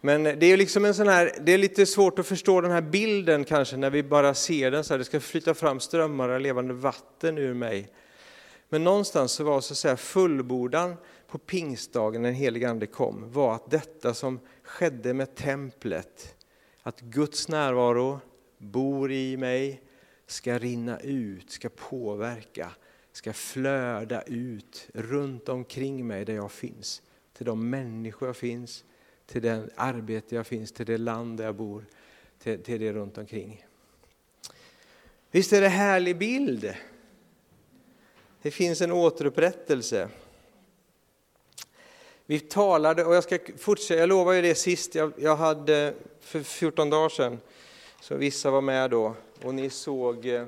Men 0.00 0.22
det 0.22 0.46
är, 0.46 0.56
liksom 0.56 0.84
en 0.84 0.94
sån 0.94 1.08
här, 1.08 1.32
det 1.40 1.52
är 1.52 1.58
lite 1.58 1.86
svårt 1.86 2.18
att 2.18 2.26
förstå 2.26 2.60
den 2.60 2.70
här 2.70 2.80
bilden 2.80 3.44
kanske 3.44 3.76
när 3.76 3.90
vi 3.90 4.02
bara 4.02 4.34
ser 4.34 4.70
den 4.70 4.84
så 4.84 4.94
här, 4.94 4.98
det 4.98 5.04
ska 5.04 5.20
flyta 5.20 5.54
fram 5.54 5.80
strömmar 5.80 6.28
av 6.28 6.40
levande 6.40 6.74
vatten 6.74 7.38
ur 7.38 7.54
mig. 7.54 7.88
Men 8.68 8.84
någonstans 8.84 9.32
så 9.32 9.44
var 9.44 9.60
så 9.60 9.72
att 9.72 9.78
säga 9.78 9.96
fullbordan 9.96 10.96
på 11.28 11.38
pingstdagen 11.38 12.22
när 12.22 12.28
den 12.28 12.36
helige 12.36 12.70
Ande 12.70 12.86
kom, 12.86 13.32
var 13.32 13.54
att 13.54 13.70
detta 13.70 14.14
som 14.14 14.40
skedde 14.62 15.14
med 15.14 15.34
templet, 15.34 16.34
att 16.82 17.00
Guds 17.00 17.48
närvaro 17.48 18.20
bor 18.58 19.12
i 19.12 19.36
mig, 19.36 19.82
ska 20.26 20.58
rinna 20.58 21.00
ut, 21.00 21.50
ska 21.50 21.68
påverka, 21.68 22.70
ska 23.16 23.32
flöda 23.32 24.22
ut 24.22 24.88
runt 24.94 25.48
omkring 25.48 26.06
mig 26.06 26.24
där 26.24 26.34
jag 26.34 26.52
finns. 26.52 27.02
Till 27.32 27.46
de 27.46 27.70
människor 27.70 28.28
jag 28.28 28.36
finns, 28.36 28.84
till 29.26 29.42
det 29.42 29.68
arbete 29.76 30.34
jag 30.34 30.46
finns, 30.46 30.72
till 30.72 30.86
det 30.86 30.98
land 30.98 31.38
där 31.38 31.44
jag 31.44 31.54
bor, 31.54 31.84
till, 32.38 32.62
till 32.62 32.80
det 32.80 32.92
runt 32.92 33.18
omkring. 33.18 33.66
Visst 35.30 35.52
är 35.52 35.60
det 35.60 35.66
en 35.66 35.72
härlig 35.72 36.18
bild? 36.18 36.74
Det 38.42 38.50
finns 38.50 38.80
en 38.80 38.92
återupprättelse. 38.92 40.08
Vi 42.26 42.40
talade, 42.40 43.04
och 43.04 43.14
jag 43.14 43.24
ska 43.24 43.38
fortsätta, 43.58 44.00
jag 44.00 44.08
lovade 44.08 44.36
ju 44.36 44.42
det 44.42 44.54
sist, 44.54 44.94
jag, 44.94 45.12
jag 45.18 45.36
hade 45.36 45.94
för 46.20 46.42
14 46.42 46.90
dagar 46.90 47.08
sedan, 47.08 47.40
så 48.00 48.16
vissa 48.16 48.50
var 48.50 48.60
med 48.60 48.90
då, 48.90 49.14
och 49.42 49.54
ni 49.54 49.70
såg 49.70 50.26
eh, 50.26 50.46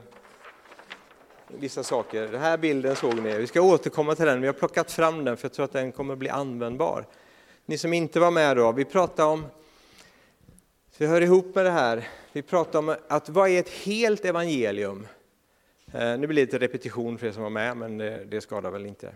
vissa 1.51 1.83
saker. 1.83 2.29
Den 2.29 2.41
här 2.41 2.59
bilden 2.59 2.97
såg 2.97 3.23
ni, 3.23 3.39
vi 3.39 3.47
ska 3.47 3.63
återkomma 3.63 4.15
till 4.15 4.27
den, 4.27 4.41
vi 4.41 4.47
har 4.47 4.55
plockat 4.55 4.93
fram 4.93 5.25
den 5.25 5.37
för 5.37 5.45
jag 5.45 5.53
tror 5.53 5.65
att 5.65 5.73
den 5.73 5.93
kommer 5.93 6.17
bli 6.17 6.29
användbar. 6.29 7.07
Ni 7.67 7.79
som 7.79 7.93
inte 7.93 8.21
var 8.21 8.31
med 8.31 8.57
då, 8.57 8.73
vi 8.73 8.85
pratade 8.85 9.29
om, 9.29 9.47
så 10.91 10.97
vi 10.99 11.07
hör 11.07 11.21
ihop 11.21 11.55
med 11.55 11.65
det 11.65 11.71
här, 11.71 12.09
vi 12.33 12.43
pratade 12.43 12.79
om 12.79 12.97
att 13.09 13.29
vad 13.29 13.49
är 13.49 13.61
ett 13.61 13.69
helt 13.69 14.25
evangelium? 14.25 15.07
Eh, 15.93 16.19
nu 16.19 16.27
blir 16.27 16.29
det 16.29 16.35
lite 16.35 16.59
repetition 16.59 17.19
för 17.19 17.27
er 17.27 17.33
som 17.33 17.43
var 17.43 17.51
med, 17.51 17.77
men 17.77 17.99
det, 17.99 18.25
det 18.25 18.41
skadar 18.41 18.71
väl 18.71 18.87
inte. 18.87 19.07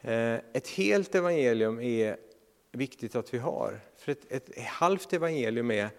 Eh, 0.00 0.34
ett 0.52 0.68
helt 0.68 1.14
evangelium 1.14 1.80
är 1.80 2.16
viktigt 2.72 3.16
att 3.16 3.34
vi 3.34 3.38
har. 3.38 3.80
För 3.98 4.12
ett, 4.12 4.32
ett 4.32 4.66
halvt 4.66 5.12
evangelium 5.12 5.70
är 5.70 5.90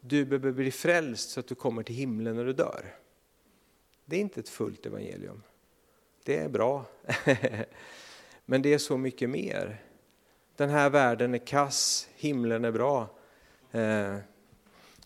du 0.00 0.24
behöver 0.24 0.52
bli 0.52 0.70
frälst 0.70 1.30
så 1.30 1.40
att 1.40 1.48
du 1.48 1.54
kommer 1.54 1.82
till 1.82 1.94
himlen 1.94 2.36
när 2.36 2.44
du 2.44 2.52
dör. 2.52 2.94
Det 4.08 4.16
är 4.16 4.20
inte 4.20 4.40
ett 4.40 4.48
fullt 4.48 4.86
evangelium. 4.86 5.42
Det 6.24 6.38
är 6.38 6.48
bra. 6.48 6.84
Men 8.44 8.62
det 8.62 8.74
är 8.74 8.78
så 8.78 8.96
mycket 8.96 9.30
mer. 9.30 9.82
Den 10.56 10.70
här 10.70 10.90
världen 10.90 11.34
är 11.34 11.46
kass, 11.46 12.08
himlen 12.16 12.64
är 12.64 12.72
bra. 12.72 13.08
Eh, 13.72 14.16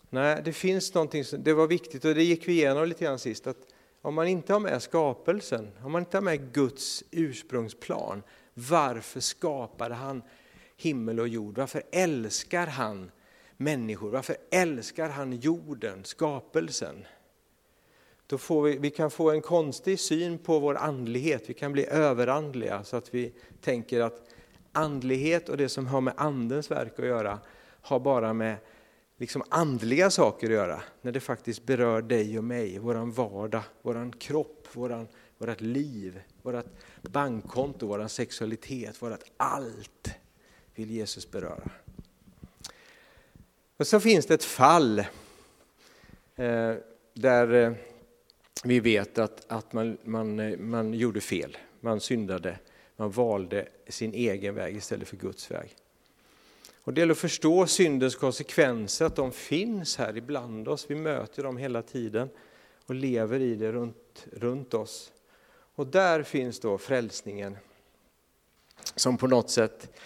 nej, 0.09 0.41
det 0.45 0.53
finns 0.53 0.93
någonting 0.93 1.25
som, 1.25 1.43
det 1.43 1.53
var 1.53 1.67
viktigt 1.67 2.05
och 2.05 2.15
det 2.15 2.23
gick 2.23 2.47
vi 2.47 2.51
igenom 2.51 2.87
lite 2.87 3.03
grann 3.05 3.19
sist, 3.19 3.47
att 3.47 3.57
om 4.01 4.15
man 4.15 4.27
inte 4.27 4.53
har 4.53 4.59
med 4.59 4.81
skapelsen, 4.81 5.71
om 5.83 5.91
man 5.91 6.01
inte 6.01 6.17
har 6.17 6.21
med 6.21 6.53
Guds 6.53 7.03
ursprungsplan, 7.11 8.23
varför 8.53 9.19
skapade 9.19 9.95
han 9.95 10.23
himmel 10.77 11.19
och 11.19 11.27
jord? 11.27 11.57
Varför 11.57 11.83
älskar 11.91 12.67
han 12.67 13.11
människor? 13.57 14.09
Varför 14.09 14.37
älskar 14.51 15.09
han 15.09 15.33
jorden, 15.33 16.03
skapelsen? 16.03 17.05
Då 18.31 18.37
får 18.37 18.61
vi, 18.63 18.77
vi 18.77 18.89
kan 18.89 19.11
få 19.11 19.31
en 19.31 19.41
konstig 19.41 19.99
syn 19.99 20.37
på 20.37 20.59
vår 20.59 20.75
andlighet, 20.75 21.49
vi 21.49 21.53
kan 21.53 21.71
bli 21.71 21.85
överandliga 21.85 22.83
så 22.83 22.97
att 22.97 23.13
vi 23.13 23.33
tänker 23.61 24.01
att 24.01 24.21
andlighet 24.71 25.49
och 25.49 25.57
det 25.57 25.69
som 25.69 25.87
har 25.87 26.01
med 26.01 26.13
andens 26.17 26.71
verk 26.71 26.99
att 26.99 27.05
göra 27.05 27.39
har 27.81 27.99
bara 27.99 28.33
med 28.33 28.57
liksom 29.17 29.43
andliga 29.49 30.09
saker 30.09 30.47
att 30.47 30.53
göra, 30.53 30.81
när 31.01 31.11
det 31.11 31.19
faktiskt 31.19 31.65
berör 31.65 32.01
dig 32.01 32.37
och 32.37 32.43
mig, 32.43 32.79
våran 32.79 33.11
vardag, 33.11 33.63
våran 33.81 34.11
kropp, 34.11 34.67
våran, 34.73 35.07
vårat 35.37 35.61
liv, 35.61 36.21
vårat 36.41 36.67
bankkonto, 37.01 37.87
våran 37.87 38.09
sexualitet, 38.09 39.01
vårat 39.01 39.23
allt 39.37 40.09
vill 40.75 40.91
Jesus 40.91 41.31
beröra. 41.31 41.71
Och 43.77 43.87
så 43.87 43.99
finns 43.99 44.25
det 44.25 44.33
ett 44.33 44.43
fall 44.43 44.99
eh, 46.35 46.73
där 47.13 47.53
eh, 47.53 47.73
vi 48.63 48.79
vet 48.79 49.17
att, 49.17 49.51
att 49.51 49.73
man, 49.73 49.97
man, 50.03 50.55
man 50.69 50.93
gjorde 50.93 51.21
fel, 51.21 51.57
man 51.79 51.99
syndade, 51.99 52.59
man 52.95 53.11
valde 53.11 53.67
sin 53.87 54.13
egen 54.13 54.55
väg 54.55 54.75
istället 54.75 55.07
för 55.07 55.17
Guds 55.17 55.51
väg. 55.51 55.75
Och 56.83 56.93
det 56.93 57.01
gäller 57.01 57.11
att 57.11 57.17
förstå 57.17 57.67
syndens 57.67 58.15
konsekvenser, 58.15 59.05
att 59.05 59.15
de 59.15 59.31
finns 59.31 59.97
här 59.97 60.17
ibland 60.17 60.67
oss. 60.67 60.85
Vi 60.89 60.95
möter 60.95 61.43
dem 61.43 61.57
hela 61.57 61.81
tiden 61.81 62.29
och 62.85 62.95
lever 62.95 63.39
i 63.39 63.55
det 63.55 63.71
runt, 63.71 64.27
runt 64.31 64.73
oss. 64.73 65.11
Och 65.75 65.87
där 65.87 66.23
finns 66.23 66.59
då 66.59 66.77
frälsningen 66.77 67.57
som 68.95 69.17
på 69.17 69.27
något 69.27 69.49
sätt 69.49 69.99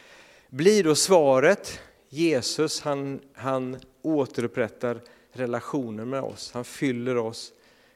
blir 0.49 0.83
då 0.83 0.95
svaret. 0.95 1.79
Jesus 2.09 2.81
han, 2.81 3.19
han 3.33 3.77
återupprättar 4.01 5.01
relationen 5.31 6.09
med 6.09 6.21
oss. 6.21 6.51
Han 6.53 6.65
fyller 6.65 7.17
oss 7.17 7.53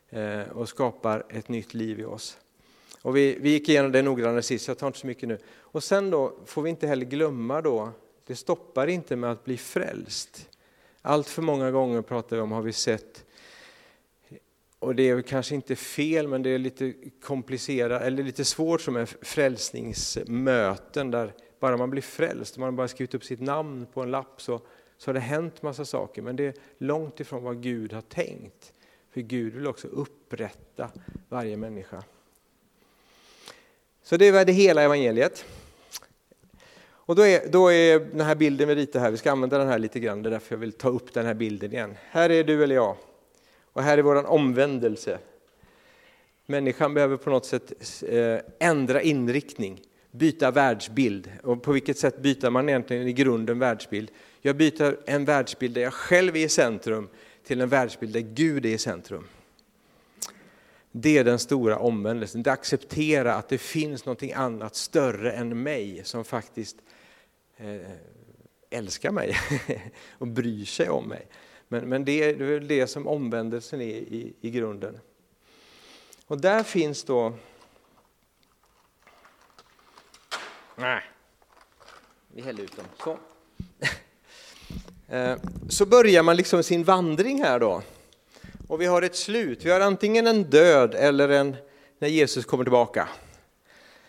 Eh, 0.10 0.42
och 0.42 0.70
skapar 0.70 1.24
ett 1.30 1.50
nytt 1.50 1.74
liv 1.74 2.00
i 2.00 2.06
oss. 2.06 2.38
Och 3.02 3.18
vi, 3.18 3.38
vi 3.40 3.50
gick 3.50 3.70
igenom 3.70 3.92
det 3.92 4.02
noggrannare 4.02 4.42
sist, 4.42 4.68
jag 4.68 4.78
tar 4.78 4.88
inte 4.88 5.00
så 5.00 5.08
mycket 5.08 5.30
nu. 5.30 5.38
Och 5.58 5.84
sen 5.84 6.10
då 6.10 6.34
får 6.46 6.62
vi 6.62 6.70
inte 6.70 6.88
heller 6.88 7.06
glömma 7.06 7.62
då 7.62 7.92
det 8.26 8.36
stoppar 8.36 8.88
inte 8.88 9.16
med 9.16 9.32
att 9.32 9.46
bli 9.46 9.58
frälst. 9.58 10.50
Allt 11.02 11.28
för 11.28 11.42
många 11.42 11.72
gånger 11.72 12.02
pratar 12.02 12.36
vi 12.36 12.42
om, 12.42 12.52
har 12.52 12.62
vi 12.62 12.74
sett, 12.74 13.26
och 14.80 14.96
det 14.96 15.10
är 15.10 15.22
kanske 15.22 15.56
inte 15.56 15.76
fel, 15.76 16.28
men 16.28 16.44
det 16.44 16.50
är 16.50 16.60
lite 16.60 16.94
komplicerat, 17.22 18.02
eller 18.02 18.24
lite 18.24 18.46
svårt 18.46 18.82
som 18.82 18.96
är 18.96 19.06
frälsningsmöten 19.06 21.12
där 21.12 21.34
bara 21.60 21.78
man 21.78 21.90
blir 21.90 22.02
frälst, 22.02 22.58
man 22.58 22.66
har 22.66 22.72
bara 22.72 22.88
skrivit 22.88 23.14
upp 23.14 23.24
sitt 23.24 23.42
namn 23.42 23.88
på 23.94 24.02
en 24.02 24.12
lapp 24.12 24.42
så, 24.42 24.62
så 24.98 25.10
har 25.10 25.14
det 25.14 25.20
hänt 25.20 25.62
massa 25.62 25.86
saker, 25.86 26.22
men 26.22 26.36
det 26.36 26.44
är 26.44 26.54
långt 26.78 27.20
ifrån 27.20 27.44
vad 27.44 27.64
Gud 27.64 27.94
har 27.94 28.02
tänkt. 28.02 28.74
För 29.12 29.22
Gud 29.22 29.54
vill 29.54 29.68
också 29.68 29.88
upprätta 29.88 30.92
varje 31.30 31.58
människa. 31.58 32.04
Så 34.04 34.18
det 34.18 34.32
var 34.32 34.46
det 34.46 34.52
hela 34.52 34.82
evangeliet. 34.82 35.46
Och 37.10 37.16
då 37.16 37.26
är, 37.26 37.48
då 37.52 37.72
är 37.72 38.00
den 38.00 38.22
här 38.22 38.36
bilden 38.36 38.68
vi 38.68 38.76
ritar 38.76 39.00
här, 39.00 39.12
vi 39.12 39.18
ska 39.18 39.32
använda 39.32 39.58
den 39.58 39.68
här 39.68 39.80
lite 39.80 40.00
grann, 40.00 40.24
det 40.24 40.30
är 40.30 40.32
därför 40.32 40.56
jag 40.56 40.60
vill 40.60 40.72
ta 40.72 40.90
upp 40.90 41.14
den 41.14 41.26
här 41.26 41.34
bilden 41.34 41.74
igen. 41.74 41.96
Här 42.10 42.30
är 42.30 42.44
du 42.44 42.64
eller 42.64 42.76
jag, 42.76 42.96
och 43.74 43.84
här 43.84 43.98
är 43.98 44.02
vår 44.02 44.26
omvändelse. 44.26 45.20
Människan 46.46 46.94
behöver 46.94 47.18
på 47.18 47.30
något 47.30 47.46
sätt 47.46 48.04
eh, 48.10 48.38
ändra 48.60 49.02
inriktning, 49.02 49.82
byta 50.12 50.52
världsbild. 50.52 51.32
Och 51.44 51.64
på 51.64 51.72
vilket 51.72 51.98
sätt 51.98 52.20
byter 52.20 52.50
man 52.50 52.70
egentligen 52.70 53.08
i 53.08 53.14
grunden 53.14 53.60
världsbild? 53.60 54.12
Jag 54.42 54.56
byter 54.56 54.98
en 55.06 55.26
världsbild 55.26 55.74
där 55.74 55.82
jag 55.82 55.94
själv 55.94 56.36
är 56.36 56.46
i 56.46 56.50
centrum 56.50 57.10
till 57.50 57.62
en 57.62 57.70
världsbild 57.70 58.14
där 58.14 58.20
Gud 58.20 58.66
är 58.66 58.70
i 58.70 58.78
centrum. 58.78 59.28
Det 60.92 61.18
är 61.18 61.24
den 61.24 61.40
stora 61.40 61.80
omvändelsen, 61.80 62.44
det 62.44 62.52
acceptera 62.52 63.36
att 63.36 63.50
det 63.50 63.58
finns 63.58 64.06
något 64.06 64.24
annat 64.24 64.76
större 64.76 65.32
än 65.32 65.64
mig 65.64 66.02
som 66.04 66.26
faktiskt 66.26 66.78
eh, 67.58 67.92
älskar 68.70 69.12
mig 69.12 69.36
och 70.18 70.28
bryr 70.28 70.66
sig 70.66 70.90
om 70.90 71.08
mig. 71.08 71.28
Men, 71.68 71.90
men 71.90 72.06
det 72.06 72.24
är 72.24 72.34
väl 72.34 72.68
det 72.68 72.88
som 72.88 73.08
omvändelsen 73.08 73.82
är 73.82 73.96
i, 73.96 74.34
i 74.42 74.50
grunden. 74.50 75.00
Och 76.26 76.42
där 76.42 76.64
finns 76.64 77.04
då... 77.04 77.34
Nej, 80.76 81.04
vi 82.28 82.42
häller 82.42 82.64
ut 82.64 82.76
dem. 82.76 82.86
Så. 83.04 83.18
Eh, 85.12 85.38
så 85.70 85.86
börjar 85.86 86.24
man 86.24 86.36
liksom 86.36 86.64
sin 86.64 86.84
vandring 86.84 87.44
här 87.44 87.60
då. 87.60 87.82
Och 88.68 88.82
vi 88.82 88.86
har 88.86 89.02
ett 89.02 89.16
slut. 89.16 89.66
Vi 89.66 89.72
har 89.72 89.80
antingen 89.80 90.28
en 90.28 90.44
död 90.44 90.96
eller 90.96 91.30
en 91.30 91.56
när 92.00 92.08
Jesus 92.08 92.46
kommer 92.46 92.64
tillbaka. 92.64 93.10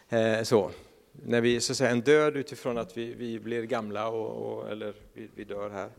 Eh, 0.08 0.42
så 0.42 0.70
när 1.12 1.40
vi 1.40 1.60
så 1.60 1.72
att 1.72 1.76
säga 1.76 1.90
en 1.90 2.00
död 2.00 2.36
utifrån 2.36 2.78
att 2.78 2.96
vi, 2.96 3.14
vi 3.14 3.40
blir 3.40 3.62
gamla 3.62 4.08
och, 4.08 4.52
och 4.52 4.70
eller 4.70 4.94
vi, 5.12 5.28
vi, 5.34 5.44
dör 5.44 5.70
här. 5.70 5.90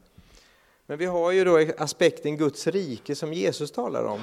Men 0.85 0.97
vi 0.97 1.05
har 1.05 1.31
ju 1.31 1.43
då 1.43 1.65
aspekten 1.77 2.37
Guds 2.37 2.67
rike 2.67 3.15
som 3.15 3.33
Jesus 3.33 3.71
talar 3.71 4.03
om. 4.03 4.21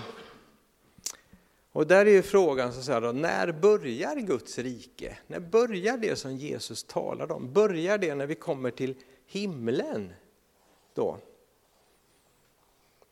Och 1.73 1.87
där 1.87 2.07
är 2.07 2.11
ju 2.11 2.23
frågan, 2.23 2.73
så 2.73 2.79
att 2.79 2.85
säga, 2.85 3.01
då, 3.01 3.13
när 3.13 3.53
börjar 3.53 4.17
Guds 4.17 4.59
rike? 4.59 5.19
När 5.27 5.41
börjar 5.41 5.97
det 5.97 6.17
som 6.17 6.37
Jesus 6.37 6.85
talade 6.85 7.35
om? 7.35 7.53
Börjar 7.53 7.99
det 7.99 8.15
när 8.15 8.27
vi 8.27 8.35
kommer 8.35 8.71
till 8.71 8.95
himlen? 9.27 10.13
Då? 10.95 11.19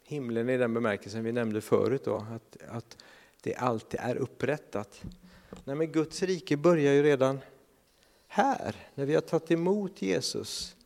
Himlen 0.03 0.49
i 0.49 0.57
den 0.57 0.75
bemärkelsen 0.75 1.25
vi 1.25 1.33
nämnde 1.33 1.61
förut, 1.61 2.05
då, 2.05 2.27
att, 2.35 2.57
att 2.69 2.97
det 3.41 3.55
alltid 3.55 4.01
är 4.01 4.17
upprättat. 4.17 5.03
Nej, 5.65 5.77
men 5.77 5.93
Guds 5.93 6.23
rike 6.23 6.57
börjar 6.57 6.93
ju 6.93 7.03
redan 7.03 7.41
här, 8.27 8.77
när 8.95 9.07
vi 9.07 9.15
har 9.15 9.21
tagit 9.21 9.51
emot 9.51 10.03
Jesus, 10.03 10.77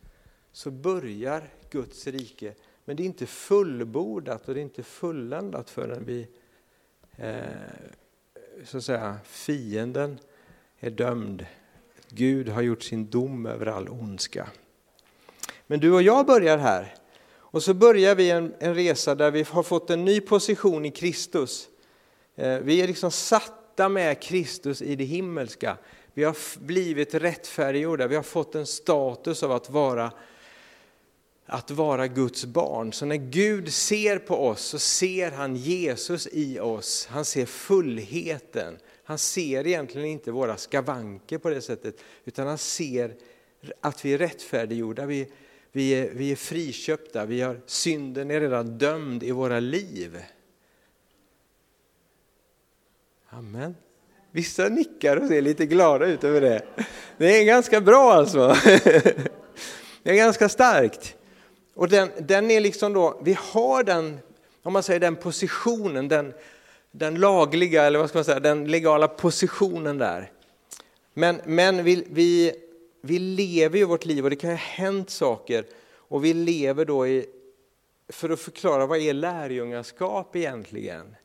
så 0.52 0.70
börjar 0.70 1.48
Guds 1.70 2.06
rike. 2.06 2.54
Men 2.84 2.96
det 2.96 3.02
är 3.02 3.04
inte 3.04 3.26
fullbordat 3.26 4.48
och 4.48 4.54
det 4.54 4.60
är 4.60 4.62
inte 4.62 4.82
fulländat 4.82 5.70
förrän 5.70 6.04
vi, 6.04 6.28
eh, 7.16 7.42
så 8.64 8.78
att 8.78 8.84
säga, 8.84 9.18
fienden 9.24 10.18
är 10.78 10.90
dömd. 10.90 11.46
Gud 12.08 12.48
har 12.48 12.62
gjort 12.62 12.82
sin 12.82 13.10
dom 13.10 13.46
över 13.46 13.66
all 13.66 13.88
ondska. 13.88 14.48
Men 15.70 15.80
du 15.80 15.92
och 15.92 16.02
jag 16.02 16.26
börjar 16.26 16.58
här. 16.58 16.94
Och 17.32 17.62
så 17.62 17.74
börjar 17.74 18.14
vi 18.14 18.30
en, 18.30 18.54
en 18.58 18.74
resa 18.74 19.14
där 19.14 19.30
vi 19.30 19.42
har 19.42 19.62
fått 19.62 19.90
en 19.90 20.04
ny 20.04 20.20
position 20.20 20.84
i 20.84 20.90
Kristus. 20.90 21.68
Eh, 22.36 22.58
vi 22.58 22.80
är 22.80 22.86
liksom 22.86 23.10
satta 23.10 23.88
med 23.88 24.22
Kristus 24.22 24.82
i 24.82 24.96
det 24.96 25.04
himmelska. 25.04 25.76
Vi 26.14 26.24
har 26.24 26.36
blivit 26.60 27.14
rättfärdiggjorda, 27.14 28.06
vi 28.06 28.16
har 28.16 28.22
fått 28.22 28.54
en 28.54 28.66
status 28.66 29.42
av 29.42 29.52
att 29.52 29.70
vara, 29.70 30.12
att 31.46 31.70
vara 31.70 32.06
Guds 32.06 32.44
barn. 32.44 32.92
Så 32.92 33.06
när 33.06 33.16
Gud 33.16 33.72
ser 33.72 34.18
på 34.18 34.46
oss 34.46 34.60
så 34.60 34.78
ser 34.78 35.30
han 35.30 35.56
Jesus 35.56 36.28
i 36.32 36.60
oss, 36.60 37.08
han 37.10 37.24
ser 37.24 37.46
fullheten. 37.46 38.78
Han 39.04 39.18
ser 39.18 39.66
egentligen 39.66 40.08
inte 40.08 40.30
våra 40.30 40.56
skavanker 40.56 41.38
på 41.38 41.50
det 41.50 41.60
sättet, 41.60 42.00
utan 42.24 42.46
han 42.46 42.58
ser 42.58 43.14
att 43.80 44.04
vi 44.04 44.12
är 44.14 44.18
rättfärdiggjorda, 44.18 45.06
vi, 45.06 45.28
vi, 45.72 45.90
är, 45.90 46.10
vi 46.14 46.32
är 46.32 46.36
friköpta, 46.36 47.24
vi 47.24 47.40
har, 47.40 47.60
synden 47.66 48.30
är 48.30 48.40
redan 48.40 48.78
dömd 48.78 49.22
i 49.22 49.30
våra 49.30 49.60
liv. 49.60 50.18
Amen. 53.28 53.74
Vissa 54.30 54.68
nickar 54.68 55.16
och 55.16 55.28
ser 55.28 55.42
lite 55.42 55.66
glada 55.66 56.06
ut 56.06 56.24
över 56.24 56.40
det. 56.40 56.62
Det 57.18 57.40
är 57.40 57.44
ganska 57.44 57.80
bra 57.80 58.12
alltså. 58.12 58.56
Det 60.02 60.10
är 60.10 60.14
ganska 60.14 60.48
starkt. 60.48 61.16
Och 61.74 61.88
den, 61.88 62.10
den 62.18 62.50
är 62.50 62.60
liksom 62.60 62.92
då, 62.92 63.20
vi 63.24 63.36
har 63.40 63.84
den, 63.84 64.18
om 64.62 64.72
man 64.72 64.82
säger 64.82 65.00
den 65.00 65.16
positionen, 65.16 66.08
den, 66.08 66.32
den 66.90 67.14
lagliga, 67.14 67.82
eller 67.82 67.98
vad 67.98 68.08
ska 68.08 68.18
man 68.18 68.24
säga, 68.24 68.40
den 68.40 68.70
legala 68.70 69.08
positionen 69.08 69.98
där. 69.98 70.30
Men, 71.14 71.40
men 71.44 71.84
vi, 71.84 72.04
vi, 72.10 72.52
vi 73.00 73.18
lever 73.18 73.78
ju 73.78 73.84
vårt 73.84 74.04
liv 74.04 74.24
och 74.24 74.30
det 74.30 74.36
kan 74.36 74.50
ha 74.50 74.56
hänt 74.56 75.10
saker 75.10 75.64
och 75.92 76.24
vi 76.24 76.34
lever 76.34 76.84
då 76.84 77.06
i, 77.06 77.26
för 78.08 78.30
att 78.30 78.40
förklara 78.40 78.86
vad 78.86 78.98
är 78.98 79.14
lärjungaskap 79.14 80.36
egentligen? 80.36 81.16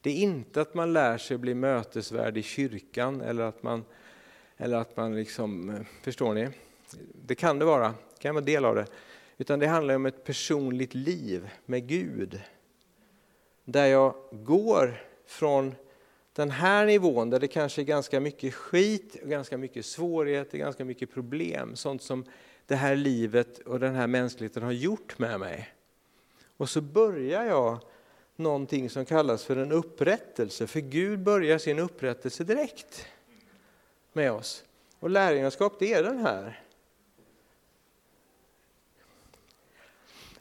Det 0.00 0.10
är 0.10 0.14
inte 0.14 0.60
att 0.60 0.74
man 0.74 0.92
lär 0.92 1.18
sig 1.18 1.38
bli 1.38 1.54
mötesvärd 1.54 2.36
i 2.36 2.42
kyrkan 2.42 3.20
eller 3.20 3.42
att 3.42 3.62
man, 3.62 3.84
eller 4.56 4.76
att 4.76 4.96
man 4.96 5.16
liksom, 5.16 5.84
förstår 6.02 6.34
ni? 6.34 6.48
Det 7.26 7.34
kan 7.34 7.58
det 7.58 7.64
vara, 7.64 7.88
det 7.88 8.22
kan 8.22 8.34
vara 8.34 8.44
del 8.44 8.64
av 8.64 8.74
det. 8.74 8.86
Utan 9.38 9.58
det 9.58 9.66
handlar 9.66 9.94
om 9.94 10.06
ett 10.06 10.24
personligt 10.24 10.94
liv 10.94 11.50
med 11.66 11.88
Gud. 11.88 12.40
Där 13.64 13.86
jag 13.86 14.14
går 14.30 15.02
från 15.26 15.74
den 16.38 16.50
här 16.50 16.86
nivån 16.86 17.30
där 17.30 17.40
det 17.40 17.48
kanske 17.48 17.82
är 17.82 17.84
ganska 17.84 18.20
mycket 18.20 18.54
skit, 18.54 19.22
ganska 19.22 19.58
mycket 19.58 19.86
svårigheter, 19.86 20.58
ganska 20.58 20.84
mycket 20.84 21.12
problem. 21.14 21.76
Sånt 21.76 22.02
som 22.02 22.24
det 22.66 22.76
här 22.76 22.96
livet 22.96 23.58
och 23.58 23.80
den 23.80 23.94
här 23.94 24.06
mänskligheten 24.06 24.62
har 24.62 24.72
gjort 24.72 25.18
med 25.18 25.40
mig. 25.40 25.68
Och 26.56 26.68
så 26.68 26.80
börjar 26.80 27.44
jag 27.44 27.78
någonting 28.36 28.90
som 28.90 29.04
kallas 29.04 29.44
för 29.44 29.56
en 29.56 29.72
upprättelse, 29.72 30.66
för 30.66 30.80
Gud 30.80 31.20
börjar 31.20 31.58
sin 31.58 31.78
upprättelse 31.78 32.44
direkt 32.44 33.06
med 34.12 34.32
oss. 34.32 34.64
Och 35.00 35.10
lärjungaskap, 35.10 35.76
det 35.78 35.92
är 35.92 36.02
den 36.02 36.18
här. 36.18 36.62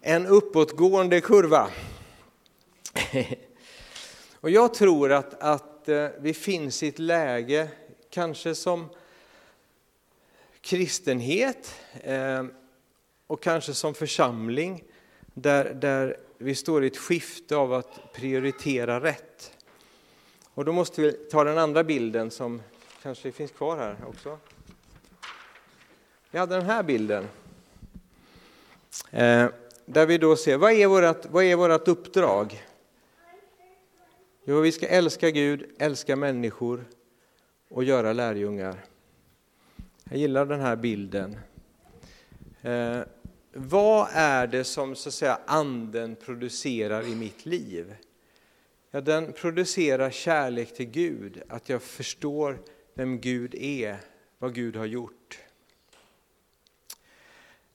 En 0.02 0.26
uppåtgående 0.26 1.22
kurva. 1.22 1.70
Och 4.40 4.50
jag 4.50 4.74
tror 4.74 5.12
att, 5.12 5.34
att 5.44 5.77
Eh, 5.90 6.10
vi 6.20 6.34
finns 6.34 6.84
i 6.84 6.88
ett 6.88 7.00
läge, 7.00 7.70
kanske 8.10 8.56
som 8.56 8.90
kristenhet 10.62 11.76
eh, 12.04 12.46
och 13.28 13.44
kanske 13.44 13.74
som 13.74 13.94
församling, 13.94 14.84
där, 15.34 15.74
där 15.74 16.18
vi 16.38 16.56
står 16.56 16.84
i 16.84 16.88
ett 16.88 16.98
skifte 16.98 17.56
av 17.56 17.74
att 17.74 18.14
prioritera 18.14 19.00
rätt. 19.00 19.52
Och 20.54 20.66
då 20.66 20.72
måste 20.72 21.02
vi 21.02 21.12
ta 21.12 21.44
den 21.44 21.58
andra 21.58 21.84
bilden 21.84 22.32
som 22.32 22.62
kanske 23.04 23.32
finns 23.32 23.52
kvar 23.52 23.78
här 23.78 23.98
också. 24.08 24.38
Vi 26.32 26.40
hade 26.40 26.56
den 26.56 26.66
här 26.66 26.84
bilden. 26.84 27.28
Eh, 29.12 29.48
där 29.86 30.06
vi 30.06 30.18
då 30.18 30.36
ser, 30.36 30.58
vad 30.58 30.72
är 30.72 30.88
vårt, 30.88 31.26
vad 31.26 31.44
är 31.44 31.56
vårt 31.56 31.88
uppdrag? 31.88 32.67
Jo, 34.50 34.62
vi 34.62 34.72
ska 34.72 34.88
älska 34.88 35.32
Gud, 35.32 35.76
älska 35.80 36.16
människor 36.16 36.86
och 37.70 37.84
göra 37.84 38.14
lärjungar. 38.14 38.86
Jag 40.04 40.20
gillar 40.20 40.46
den 40.46 40.60
här 40.60 40.76
bilden. 40.76 41.38
Eh, 42.62 43.00
vad 43.54 44.08
är 44.12 44.48
det 44.48 44.64
som 44.64 44.96
så 44.96 45.10
att 45.10 45.14
säga, 45.14 45.40
anden 45.46 46.16
producerar 46.16 47.08
i 47.08 47.16
mitt 47.16 47.46
liv? 47.46 47.96
Ja, 48.92 49.02
den 49.02 49.34
producerar 49.34 50.10
kärlek 50.10 50.74
till 50.74 50.90
Gud, 50.90 51.42
att 51.50 51.70
jag 51.70 51.82
förstår 51.82 52.60
vem 52.94 53.20
Gud 53.20 53.56
är, 53.56 53.98
vad 54.38 54.54
Gud 54.56 54.76
har 54.76 54.86
gjort. 54.86 55.40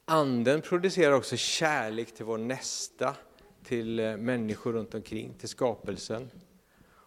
Anden 0.04 0.60
producerar 0.60 1.12
också 1.12 1.36
kärlek 1.36 2.14
till 2.14 2.24
vår 2.24 2.38
nästa, 2.38 3.16
till 3.64 3.98
eh, 3.98 4.16
människor 4.16 4.72
runt 4.72 4.94
omkring, 4.94 5.34
till 5.34 5.48
skapelsen. 5.48 6.30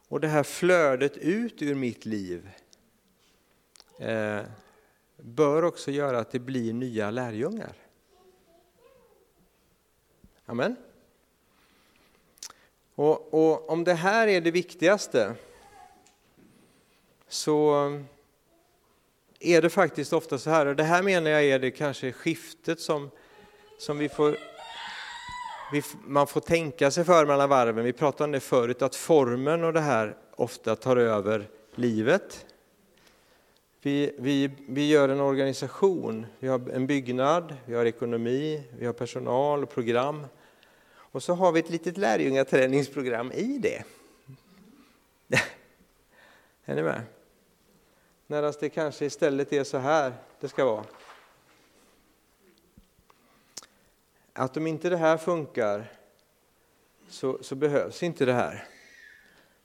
Och 0.07 0.19
det 0.19 0.27
här 0.27 0.43
flödet 0.43 1.17
ut 1.17 1.61
ur 1.61 1.75
mitt 1.75 2.05
liv 2.05 2.49
eh, 3.99 4.41
bör 5.17 5.63
också 5.63 5.91
göra 5.91 6.19
att 6.19 6.31
det 6.31 6.39
blir 6.39 6.73
nya 6.73 7.11
lärjungar. 7.11 7.73
Amen. 10.45 10.75
Och, 12.95 13.33
och, 13.33 13.69
om 13.69 13.83
det 13.83 13.93
här 13.93 14.27
är 14.27 14.41
det 14.41 14.51
viktigaste 14.51 15.35
så 17.27 17.91
är 19.39 19.61
det 19.61 19.69
faktiskt 19.69 20.13
ofta 20.13 20.37
så 20.37 20.49
här, 20.49 20.65
och 20.65 20.75
det 20.75 20.83
här 20.83 21.03
menar 21.03 21.29
jag 21.29 21.43
är 21.43 21.59
det 21.59 21.71
kanske 21.71 22.11
skiftet 22.11 22.79
som, 22.79 23.11
som 23.79 23.97
vi 23.97 24.09
får 24.09 24.37
vi, 25.71 25.83
man 26.05 26.27
får 26.27 26.41
tänka 26.41 26.91
sig 26.91 27.03
för 27.03 27.25
mellan 27.25 27.49
varven. 27.49 27.85
Vi 27.85 27.93
pratade 27.93 28.23
om 28.23 28.31
det 28.31 28.39
förut, 28.39 28.81
att 28.81 28.95
formen 28.95 29.63
och 29.63 29.73
det 29.73 29.81
här 29.81 30.17
ofta 30.35 30.75
tar 30.75 30.97
över 30.97 31.47
livet. 31.75 32.45
Vi, 33.81 34.15
vi, 34.17 34.51
vi 34.67 34.89
gör 34.89 35.09
en 35.09 35.19
organisation, 35.19 36.25
vi 36.39 36.47
har 36.47 36.69
en 36.69 36.87
byggnad, 36.87 37.55
vi 37.65 37.75
har 37.75 37.85
ekonomi, 37.85 38.63
vi 38.79 38.85
har 38.85 38.93
personal 38.93 39.63
och 39.63 39.69
program. 39.69 40.27
Och 40.95 41.23
så 41.23 41.33
har 41.33 41.51
vi 41.51 41.59
ett 41.59 41.69
litet 41.69 41.97
lärjungaträningsprogram 41.97 43.31
i 43.31 43.57
det. 43.57 43.83
är 46.65 46.75
ni 46.75 46.83
med? 46.83 47.01
Medan 48.27 48.53
det 48.59 48.69
kanske 48.69 49.05
istället 49.05 49.53
är 49.53 49.63
så 49.63 49.77
här 49.77 50.13
det 50.39 50.47
ska 50.47 50.65
vara. 50.65 50.83
Att 54.37 54.57
om 54.57 54.67
inte 54.67 54.89
det 54.89 54.97
här 54.97 55.17
funkar 55.17 55.91
så, 57.09 57.37
så 57.41 57.55
behövs 57.55 58.03
inte 58.03 58.25
det 58.25 58.33
här. 58.33 58.67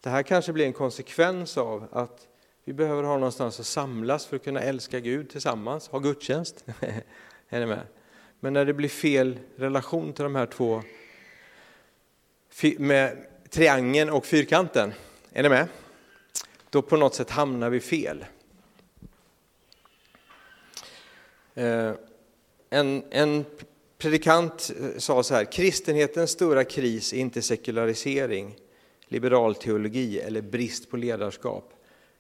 Det 0.00 0.10
här 0.10 0.22
kanske 0.22 0.52
blir 0.52 0.66
en 0.66 0.72
konsekvens 0.72 1.58
av 1.58 1.88
att 1.92 2.28
vi 2.64 2.72
behöver 2.72 3.02
ha 3.02 3.14
någonstans 3.14 3.60
att 3.60 3.66
samlas 3.66 4.26
för 4.26 4.36
att 4.36 4.44
kunna 4.44 4.60
älska 4.60 5.00
Gud 5.00 5.30
tillsammans, 5.30 5.88
ha 5.88 5.98
gudstjänst. 5.98 6.64
är 7.48 7.60
ni 7.60 7.66
med? 7.66 7.86
Men 8.40 8.52
när 8.52 8.64
det 8.64 8.74
blir 8.74 8.88
fel 8.88 9.38
relation 9.56 10.12
till 10.12 10.22
de 10.22 10.34
här 10.34 10.46
två, 10.46 10.82
med 12.78 13.26
triangeln 13.48 14.10
och 14.10 14.26
fyrkanten, 14.26 14.92
är 15.32 15.42
ni 15.42 15.48
med? 15.48 15.68
Då 16.70 16.82
på 16.82 16.96
något 16.96 17.14
sätt 17.14 17.30
hamnar 17.30 17.70
vi 17.70 17.80
fel. 17.80 18.24
Eh, 21.54 21.92
en, 22.70 23.02
en 23.10 23.44
predikant 24.00 24.70
eh, 24.80 24.98
sa 24.98 25.22
så 25.22 25.34
här, 25.34 25.44
kristenhetens 25.44 26.30
stora 26.30 26.64
kris 26.64 27.12
är 27.12 27.18
inte 27.18 27.42
sekularisering, 27.42 28.56
liberal 29.06 29.54
teologi 29.54 30.20
eller 30.20 30.42
brist 30.42 30.90
på 30.90 30.96
ledarskap, 30.96 31.72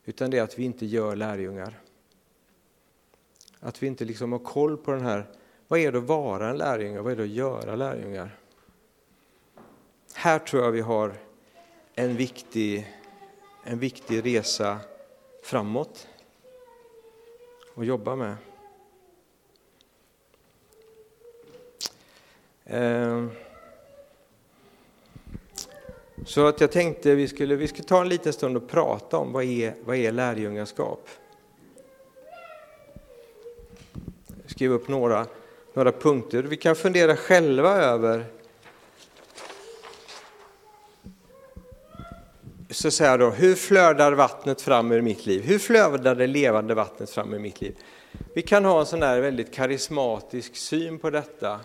utan 0.04 0.30
det 0.30 0.38
är 0.38 0.42
att 0.42 0.58
vi 0.58 0.64
inte 0.64 0.86
gör 0.86 1.16
lärjungar. 1.16 1.80
Att 3.60 3.82
vi 3.82 3.86
inte 3.86 4.04
liksom 4.04 4.32
har 4.32 4.38
koll 4.38 4.76
på 4.76 4.90
den 4.90 5.00
här, 5.00 5.26
vad 5.68 5.80
är 5.80 5.92
det 5.92 5.98
att 5.98 6.04
vara 6.04 6.50
en 6.50 6.56
lärjunge, 6.56 7.00
vad 7.00 7.12
är 7.12 7.16
det 7.16 7.22
att 7.22 7.28
göra 7.28 7.76
lärjungar? 7.76 8.38
Här 10.14 10.38
tror 10.38 10.64
jag 10.64 10.72
vi 10.72 10.80
har 10.80 11.14
en 11.94 12.16
viktig, 12.16 12.96
en 13.64 13.78
viktig 13.78 14.26
resa 14.26 14.78
framåt 15.42 16.08
att 17.74 17.86
jobba 17.86 18.16
med. 18.16 18.36
Ehm. 22.70 23.30
Så 26.26 26.46
att 26.46 26.60
jag 26.60 26.72
tänkte 26.72 27.14
vi 27.14 27.28
skulle, 27.28 27.56
vi 27.56 27.68
skulle 27.68 27.88
ta 27.88 28.00
en 28.00 28.08
liten 28.08 28.32
stund 28.32 28.56
och 28.56 28.68
prata 28.68 29.16
om 29.16 29.32
vad 29.32 29.44
är, 29.44 29.74
vad 29.84 29.96
är 29.96 30.12
lärjungaskap? 30.12 31.08
Skriv 34.46 34.72
upp 34.72 34.88
några, 34.88 35.26
några 35.74 35.92
punkter. 35.92 36.42
Vi 36.42 36.56
kan 36.56 36.76
fundera 36.76 37.16
själva 37.16 37.70
över 37.70 38.24
så 42.70 42.88
att 42.88 42.94
säga 42.94 43.16
då, 43.16 43.30
hur 43.30 43.54
flödar 43.54 44.12
vattnet 44.12 44.60
fram 44.60 44.92
ur 44.92 45.00
mitt 45.00 45.26
liv? 45.26 45.42
Hur 45.42 45.58
flödar 45.58 46.14
det 46.14 46.26
levande 46.26 46.74
vattnet 46.74 47.10
fram 47.10 47.34
ur 47.34 47.38
mitt 47.38 47.60
liv? 47.60 47.76
Vi 48.34 48.42
kan 48.42 48.64
ha 48.64 48.80
en 48.80 48.86
sån 48.86 49.02
här 49.02 49.20
väldigt 49.20 49.54
karismatisk 49.54 50.56
syn 50.56 50.98
på 50.98 51.10
detta. 51.10 51.60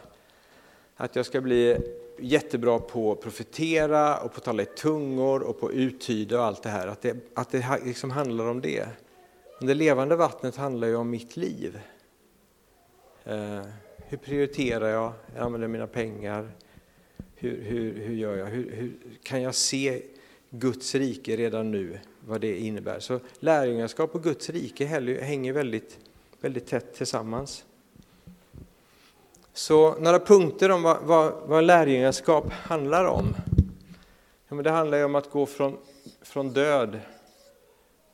Att 0.95 1.15
jag 1.15 1.25
ska 1.25 1.41
bli 1.41 1.77
jättebra 2.19 2.79
på 2.79 3.11
att 3.11 3.21
profetera 3.21 4.17
och 4.17 4.31
på 4.31 4.37
att 4.37 4.43
tala 4.43 4.63
i 4.63 4.65
tungor 4.65 5.41
och 5.41 5.59
på 5.59 5.67
att 5.67 5.73
uttyda 5.73 6.39
och 6.39 6.45
allt 6.45 6.63
det 6.63 6.69
här. 6.69 6.87
Att 6.87 7.01
det, 7.01 7.17
att 7.33 7.49
det 7.49 7.79
liksom 7.85 8.11
handlar 8.11 8.45
om 8.45 8.61
det. 8.61 8.87
Men 9.59 9.67
det 9.67 9.73
levande 9.73 10.15
vattnet 10.15 10.55
handlar 10.55 10.87
ju 10.87 10.95
om 10.95 11.09
mitt 11.09 11.37
liv. 11.37 11.79
Eh, 13.23 13.61
hur 13.97 14.17
prioriterar 14.17 14.89
jag? 14.89 15.13
Jag 15.35 15.43
använder 15.43 15.67
mina 15.67 15.87
pengar. 15.87 16.49
Hur, 17.35 17.61
hur, 17.61 17.93
hur 17.93 18.15
gör 18.15 18.37
jag? 18.37 18.45
Hur, 18.45 18.71
hur, 18.71 18.93
kan 19.23 19.41
jag 19.41 19.55
se 19.55 20.01
Guds 20.49 20.95
rike 20.95 21.35
redan 21.35 21.71
nu, 21.71 21.99
vad 22.27 22.41
det 22.41 22.57
innebär? 22.57 22.99
Så 22.99 23.19
lärjungaskap 23.39 24.15
och 24.15 24.23
Guds 24.23 24.49
rike 24.49 24.85
hänger 24.85 25.53
väldigt, 25.53 25.99
väldigt 26.41 26.67
tätt 26.67 26.93
tillsammans. 26.93 27.65
Så 29.57 29.95
några 29.99 30.19
punkter 30.19 30.71
om 30.71 30.83
vad, 30.83 31.01
vad, 31.01 31.33
vad 31.45 31.63
lärjungaskap 31.63 32.51
handlar 32.51 33.05
om. 33.05 33.35
Ja, 34.47 34.55
men 34.55 34.63
det 34.63 34.69
handlar 34.69 35.05
om 35.05 35.15
att 35.15 35.29
gå 35.29 35.45
från, 35.45 35.77
från 36.21 36.53
död 36.53 36.99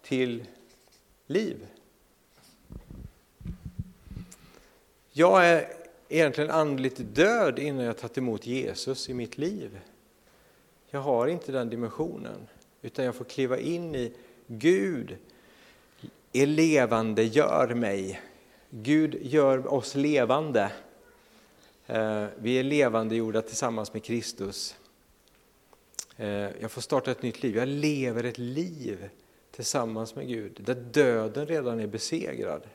till 0.01 0.43
liv. 1.27 1.65
Jag 5.11 5.45
är 5.47 5.73
egentligen 6.09 6.51
andligt 6.51 7.15
död 7.15 7.59
innan 7.59 7.85
jag 7.85 7.97
tagit 7.97 8.17
emot 8.17 8.45
Jesus 8.45 9.09
i 9.09 9.13
mitt 9.13 9.37
liv. 9.37 9.79
Jag 10.89 10.99
har 10.99 11.27
inte 11.27 11.51
den 11.51 11.69
dimensionen, 11.69 12.47
utan 12.81 13.05
jag 13.05 13.15
får 13.15 13.25
kliva 13.25 13.57
in 13.57 13.95
i 13.95 14.13
Gud 14.47 15.17
är 16.33 16.45
levande, 16.45 17.23
gör 17.23 17.73
mig. 17.73 18.21
Gud 18.69 19.17
gör 19.21 19.73
oss 19.73 19.95
levande. 19.95 20.71
Eh, 21.91 22.27
vi 22.35 22.59
är 22.59 22.63
levande 22.63 23.15
gjorda 23.15 23.41
tillsammans 23.41 23.93
med 23.93 24.03
Kristus. 24.03 24.75
Eh, 26.17 26.27
jag 26.29 26.71
får 26.71 26.81
starta 26.81 27.11
ett 27.11 27.21
nytt 27.21 27.43
liv. 27.43 27.55
Jag 27.55 27.67
lever 27.67 28.23
ett 28.23 28.37
liv 28.37 29.09
tillsammans 29.51 30.15
med 30.15 30.27
Gud, 30.27 30.61
där 30.65 30.75
döden 30.75 31.47
redan 31.47 31.79
är 31.79 31.87
besegrad. 31.87 32.67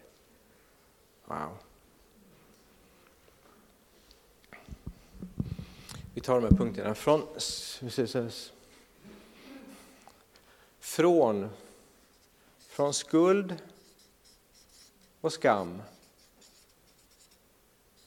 Wow. 1.24 1.58
Vi 6.14 6.20
tar 6.20 6.40
de 6.40 6.42
här 6.42 6.56
punkterna. 6.56 6.94
Från, 6.94 7.22
från, 10.80 11.48
från 12.58 12.94
skuld 12.94 13.54
och 15.20 15.32
skam 15.32 15.82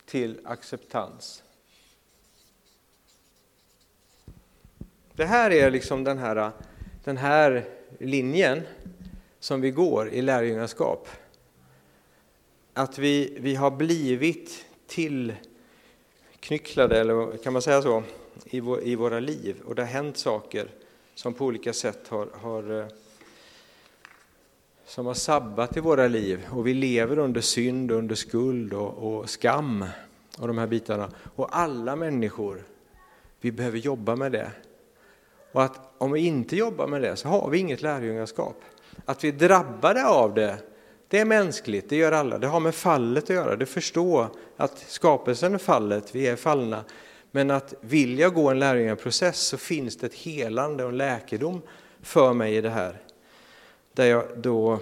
till 0.09 0.39
acceptans. 0.43 1.43
Det 5.15 5.25
här 5.25 5.51
är 5.51 5.71
liksom 5.71 6.03
den 6.03 6.17
här, 6.17 6.51
den 7.03 7.17
här 7.17 7.65
linjen 7.99 8.61
som 9.39 9.61
vi 9.61 9.71
går 9.71 10.09
i 10.09 10.21
lärjungaskap. 10.21 11.07
Att 12.73 12.97
vi, 12.97 13.37
vi 13.39 13.55
har 13.55 13.71
blivit 13.71 14.65
tillknycklade, 14.87 16.99
eller 16.99 17.37
kan 17.37 17.53
man 17.53 17.61
säga 17.61 17.81
så, 17.81 18.03
i, 18.45 18.59
vår, 18.59 18.83
i 18.83 18.95
våra 18.95 19.19
liv. 19.19 19.61
Och 19.65 19.75
det 19.75 19.81
har 19.81 19.89
hänt 19.89 20.17
saker 20.17 20.67
som 21.15 21.33
på 21.33 21.45
olika 21.45 21.73
sätt 21.73 22.07
har, 22.07 22.27
har 22.33 22.79
eh, 22.79 22.87
som 24.89 25.05
har 25.05 25.13
sabbat 25.13 25.77
i 25.77 25.79
våra 25.79 26.07
liv 26.07 26.47
och 26.51 26.67
vi 26.67 26.73
lever 26.73 27.19
under 27.19 27.41
synd, 27.41 27.91
under 27.91 28.15
skuld 28.15 28.73
och, 28.73 28.97
och 28.97 29.29
skam 29.29 29.85
och 30.37 30.47
de 30.47 30.57
här 30.57 30.67
bitarna. 30.67 31.09
Och 31.35 31.57
alla 31.57 31.95
människor, 31.95 32.63
vi 33.41 33.51
behöver 33.51 33.77
jobba 33.77 34.15
med 34.15 34.31
det. 34.31 34.51
Och 35.51 35.63
att 35.63 35.79
om 35.97 36.11
vi 36.11 36.19
inte 36.19 36.55
jobbar 36.55 36.87
med 36.87 37.01
det 37.01 37.15
så 37.15 37.27
har 37.27 37.49
vi 37.49 37.57
inget 37.57 37.81
lärjungaskap. 37.81 38.61
Att 39.05 39.23
vi 39.23 39.27
är 39.27 39.31
drabbade 39.31 40.07
av 40.07 40.33
det, 40.33 40.57
det 41.07 41.19
är 41.19 41.25
mänskligt, 41.25 41.89
det 41.89 41.95
gör 41.95 42.11
alla. 42.11 42.37
Det 42.37 42.47
har 42.47 42.59
med 42.59 42.75
fallet 42.75 43.23
att 43.23 43.29
göra, 43.29 43.55
det 43.55 43.65
förstår 43.65 44.27
att 44.57 44.77
skapelsen 44.77 45.53
är 45.53 45.57
fallet, 45.57 46.15
vi 46.15 46.27
är 46.27 46.35
fallna. 46.35 46.83
Men 47.31 47.51
att 47.51 47.73
vill 47.81 48.19
jag 48.19 48.33
gå 48.33 48.49
en 48.49 48.59
lärjungaprocess 48.59 49.39
så 49.39 49.57
finns 49.57 49.97
det 49.97 50.05
ett 50.05 50.13
helande 50.13 50.83
och 50.83 50.89
en 50.89 50.97
läkedom 50.97 51.61
för 52.01 52.33
mig 52.33 52.55
i 52.55 52.61
det 52.61 52.69
här 52.69 52.97
där 53.93 54.05
jag 54.05 54.25
då 54.37 54.79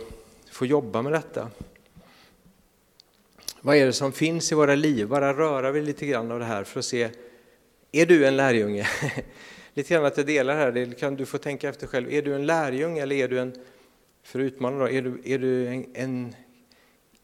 får 0.52 0.68
jobba 0.68 1.02
med 1.02 1.12
detta. 1.12 1.50
Vad 3.62 3.76
är 3.76 3.86
det 3.86 3.94
som 3.94 4.12
finns 4.12 4.52
i 4.52 4.56
våra 4.56 4.76
liv? 4.76 5.08
Bara 5.08 5.34
röra 5.34 5.72
vi 5.72 5.82
lite 5.82 6.06
grann 6.06 6.32
av 6.32 6.40
det 6.40 6.46
här 6.46 6.64
för 6.64 6.80
att 6.80 6.86
se, 6.86 7.10
är 7.92 8.06
du 8.06 8.28
en 8.28 8.38
lärjunge? 8.38 8.88
lite 9.74 9.94
grann 9.94 10.06
att 10.06 10.18
jag 10.18 10.26
delar 10.26 10.56
här, 10.56 10.72
det 10.72 11.00
kan 11.00 11.16
du 11.16 11.26
få 11.26 11.38
tänka 11.38 11.70
efter 11.70 11.88
själv. 11.88 12.14
Är 12.14 12.22
du 12.22 12.36
en 12.36 12.46
lärjunge 12.46 13.02
eller 13.02 13.16
är 13.16 13.28
du 13.28 13.40
en, 13.40 13.54
för 14.24 14.40
att 14.40 14.44
utmana 14.44 14.80
då, 14.80 14.90
är 14.90 15.02
du, 15.02 15.22
är 15.26 15.40
du 15.40 15.68
en, 15.68 15.86
en 15.94 16.36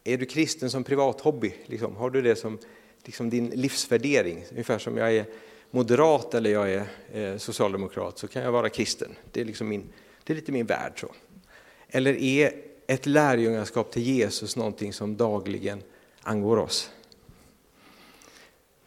är 0.04 0.18
du 0.18 0.26
kristen 0.26 0.70
som 0.70 0.84
privat 0.84 1.22
hobby? 1.22 1.54
Liksom? 1.66 1.96
Har 1.96 2.10
du 2.10 2.22
det 2.22 2.36
som 2.36 2.60
liksom 3.04 3.30
din 3.30 3.48
livsvärdering? 3.48 4.46
Ungefär 4.52 4.80
som 4.80 4.98
jag 4.98 5.16
är 5.16 5.26
moderat 5.72 6.34
eller 6.34 6.50
jag 6.50 6.72
är 6.72 6.86
eh, 7.14 7.38
socialdemokrat 7.38 8.18
så 8.18 8.28
kan 8.28 8.44
jag 8.44 8.52
vara 8.52 8.70
kristen. 8.70 9.16
Det 9.32 9.42
är, 9.42 9.46
liksom 9.46 9.68
min, 9.68 9.90
det 10.24 10.34
är 10.34 10.36
lite 10.36 10.52
min 10.52 10.66
värld. 10.66 10.94
så. 10.96 11.12
Eller 11.96 12.14
är 12.14 12.52
ett 12.88 13.06
lärjungaskap 13.06 13.92
till 13.92 14.02
Jesus 14.02 14.56
någonting 14.56 14.94
som 14.94 15.18
dagligen 15.18 15.84
angår 16.22 16.58
oss? 16.58 16.92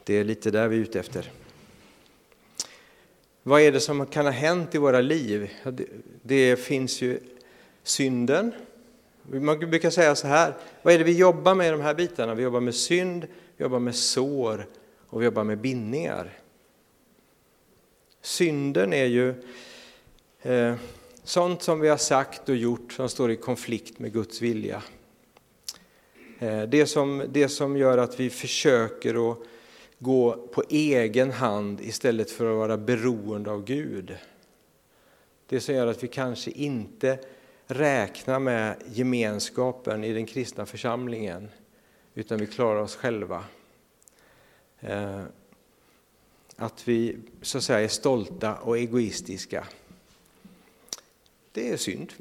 Det 0.04 0.14
är 0.14 0.24
lite 0.24 0.50
där 0.50 0.68
vi 0.68 0.76
är 0.76 0.80
ute 0.80 1.00
efter. 1.00 1.32
Vad 3.42 3.60
är 3.60 3.72
det 3.72 3.80
som 3.80 4.06
kan 4.06 4.24
ha 4.24 4.32
hänt 4.32 4.74
i 4.74 4.78
våra 4.78 5.00
liv? 5.00 5.50
Det 6.22 6.56
finns 6.56 7.02
ju 7.02 7.20
synden. 7.82 8.52
Man 9.22 9.58
brukar 9.58 9.90
säga 9.90 10.14
så 10.14 10.26
här, 10.26 10.54
vad 10.82 10.94
är 10.94 10.98
det 10.98 11.04
vi 11.04 11.18
jobbar 11.18 11.54
med 11.54 11.68
i 11.68 11.70
de 11.70 11.80
här 11.80 11.94
bitarna? 11.94 12.34
Vi 12.34 12.42
jobbar 12.42 12.60
med 12.60 12.74
synd, 12.74 13.26
vi 13.56 13.62
jobbar 13.62 13.78
med 13.78 13.96
sår 13.96 14.66
och 15.06 15.20
vi 15.20 15.24
jobbar 15.24 15.44
med 15.44 15.58
bindningar. 15.58 16.38
Synden 18.20 18.92
är 18.92 19.04
ju 19.04 19.34
eh, 20.42 20.74
Sånt 21.26 21.62
som 21.62 21.80
vi 21.80 21.88
har 21.88 21.96
sagt 21.96 22.48
och 22.48 22.56
gjort 22.56 22.92
som 22.92 23.08
står 23.08 23.30
i 23.30 23.36
konflikt 23.36 23.98
med 23.98 24.12
Guds 24.12 24.42
vilja. 24.42 24.82
Eh, 26.38 26.62
det 26.62 26.86
som, 26.86 27.24
det 27.28 27.48
som 27.48 27.76
gör 27.76 27.98
att 27.98 28.20
vi 28.20 28.30
försöker 28.30 29.30
att 29.30 29.38
gå 29.98 30.48
på 30.52 30.62
egen 30.68 31.30
hand 31.30 31.80
istället 31.80 32.30
för 32.30 32.50
att 32.50 32.56
vara 32.56 32.76
beroende 32.76 33.50
av 33.50 33.64
Gud. 33.64 34.16
Det 35.46 35.60
som 35.60 35.74
gör 35.74 35.86
att 35.86 36.04
vi 36.04 36.08
kanske 36.08 36.50
inte 36.50 37.18
räknar 37.66 38.38
med 38.38 38.76
gemenskapen 38.92 40.04
i 40.04 40.12
den 40.12 40.26
kristna 40.26 40.66
församlingen 40.66 41.48
utan 42.14 42.38
vi 42.38 42.46
klarar 42.46 42.80
oss 42.80 42.96
själva. 42.96 43.44
Eh, 44.80 45.22
att 46.56 46.88
vi 46.88 47.16
så 47.42 47.58
att 47.58 47.64
säga 47.64 47.80
är 47.80 47.88
stolta 47.88 48.54
och 48.54 48.78
egoistiska. 48.78 49.66
Det 51.56 51.68
är 51.72 51.76
synd. 51.76 52.12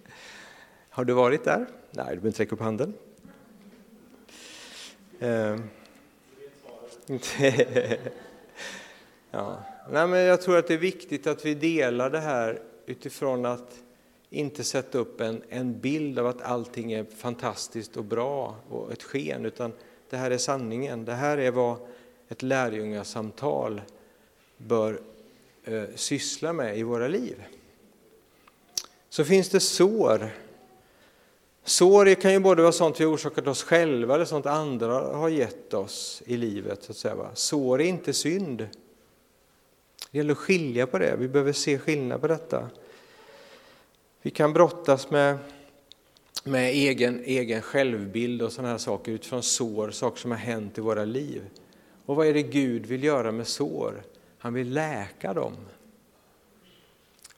Har 0.90 1.04
du 1.04 1.12
varit 1.12 1.44
där? 1.44 1.56
Nej, 1.58 1.66
du 1.90 2.04
behöver 2.04 2.26
inte 2.26 2.42
räcka 2.42 2.54
upp 2.54 2.60
handen. 2.60 2.94
Ehm. 5.20 5.62
Ja, 9.30 9.62
Nej, 9.90 10.06
men 10.06 10.20
jag 10.20 10.42
tror 10.42 10.58
att 10.58 10.66
det 10.66 10.74
är 10.74 10.78
viktigt 10.78 11.26
att 11.26 11.46
vi 11.46 11.54
delar 11.54 12.10
det 12.10 12.18
här 12.18 12.62
utifrån 12.86 13.46
att 13.46 13.82
inte 14.30 14.64
sätta 14.64 14.98
upp 14.98 15.20
en, 15.20 15.42
en 15.48 15.80
bild 15.80 16.18
av 16.18 16.26
att 16.26 16.42
allting 16.42 16.92
är 16.92 17.04
fantastiskt 17.04 17.96
och 17.96 18.04
bra 18.04 18.56
och 18.70 18.92
ett 18.92 19.02
sken, 19.02 19.46
utan 19.46 19.72
det 20.10 20.16
här 20.16 20.30
är 20.30 20.38
sanningen. 20.38 21.04
Det 21.04 21.14
här 21.14 21.38
är 21.38 21.50
vad 21.50 21.76
ett 22.28 22.42
lärjungasamtal 22.42 23.82
bör 24.56 25.00
eh, 25.64 25.84
syssla 25.94 26.52
med 26.52 26.78
i 26.78 26.82
våra 26.82 27.08
liv. 27.08 27.44
Så 29.10 29.24
finns 29.24 29.48
det 29.48 29.60
sår. 29.60 30.30
Sår 31.64 32.14
kan 32.14 32.32
ju 32.32 32.38
både 32.38 32.62
vara 32.62 32.72
sånt 32.72 33.00
vi 33.00 33.04
orsakat 33.04 33.46
oss 33.46 33.62
själva 33.62 34.14
eller 34.14 34.24
sånt 34.24 34.46
andra 34.46 35.16
har 35.16 35.28
gett 35.28 35.74
oss 35.74 36.22
i 36.26 36.36
livet. 36.36 36.82
Så 36.82 36.92
att 36.92 36.96
säga. 36.96 37.30
Sår 37.34 37.80
är 37.80 37.84
inte 37.84 38.12
synd. 38.12 38.68
Det 40.10 40.18
gäller 40.18 40.32
att 40.32 40.38
skilja 40.38 40.86
på 40.86 40.98
det. 40.98 41.16
Vi 41.18 41.28
behöver 41.28 41.52
se 41.52 41.78
skillnad 41.78 42.20
på 42.20 42.28
detta. 42.28 42.68
Vi 44.22 44.30
kan 44.30 44.52
brottas 44.52 45.10
med, 45.10 45.38
med 46.44 46.70
egen, 46.70 47.24
egen 47.24 47.62
självbild 47.62 48.42
och 48.42 48.52
sådana 48.52 48.70
här 48.70 48.78
saker 48.78 49.12
utifrån 49.12 49.42
sår, 49.42 49.90
saker 49.90 50.18
som 50.20 50.30
har 50.30 50.38
hänt 50.38 50.78
i 50.78 50.80
våra 50.80 51.04
liv. 51.04 51.42
Och 52.06 52.16
vad 52.16 52.26
är 52.26 52.34
det 52.34 52.42
Gud 52.42 52.86
vill 52.86 53.04
göra 53.04 53.32
med 53.32 53.46
sår? 53.46 54.02
Han 54.38 54.54
vill 54.54 54.72
läka 54.72 55.34
dem. 55.34 55.56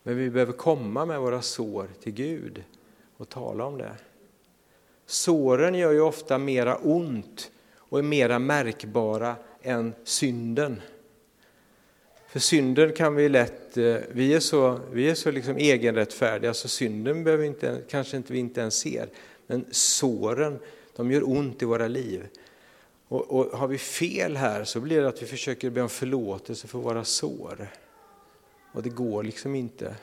Men 0.02 0.16
vi 0.16 0.30
behöver 0.30 0.52
komma 0.52 1.06
med 1.06 1.20
våra 1.20 1.42
sår 1.42 1.88
till 2.02 2.12
Gud 2.12 2.64
och 3.16 3.28
tala 3.28 3.64
om 3.64 3.78
det. 3.78 3.96
Såren 5.06 5.74
gör 5.74 5.92
ju 5.92 6.00
ofta 6.00 6.38
mera 6.38 6.76
ont 6.76 7.50
och 7.76 7.98
är 7.98 8.02
mera 8.02 8.38
märkbara 8.38 9.36
än 9.62 9.94
synden. 10.04 10.80
För 12.28 12.40
synden 12.40 12.92
kan 12.92 13.14
vi 13.14 13.28
lätt, 13.28 13.76
eh, 13.76 13.96
vi 14.12 14.34
är 14.34 14.40
så, 14.40 14.80
vi 14.92 15.10
är 15.10 15.14
så 15.14 15.30
liksom 15.30 15.56
egenrättfärdiga 15.56 16.54
så 16.54 16.68
synden 16.68 17.24
behöver 17.24 17.44
inte, 17.44 17.82
kanske 17.88 18.16
inte 18.16 18.32
vi 18.32 18.38
inte 18.38 18.60
ens 18.60 18.74
ser. 18.74 19.08
Men 19.46 19.64
såren, 19.70 20.58
de 20.96 21.10
gör 21.12 21.28
ont 21.28 21.62
i 21.62 21.64
våra 21.64 21.88
liv. 21.88 22.26
Och, 23.08 23.30
och 23.30 23.58
har 23.58 23.68
vi 23.68 23.78
fel 23.78 24.36
här 24.36 24.64
så 24.64 24.80
blir 24.80 25.02
det 25.02 25.08
att 25.08 25.22
vi 25.22 25.26
försöker 25.26 25.70
be 25.70 25.82
om 25.82 25.88
förlåtelse 25.88 26.68
för 26.68 26.78
våra 26.78 27.04
sår. 27.04 27.68
Och 28.72 28.82
det 28.82 28.90
går 28.90 29.22
liksom 29.22 29.54
inte. 29.54 29.96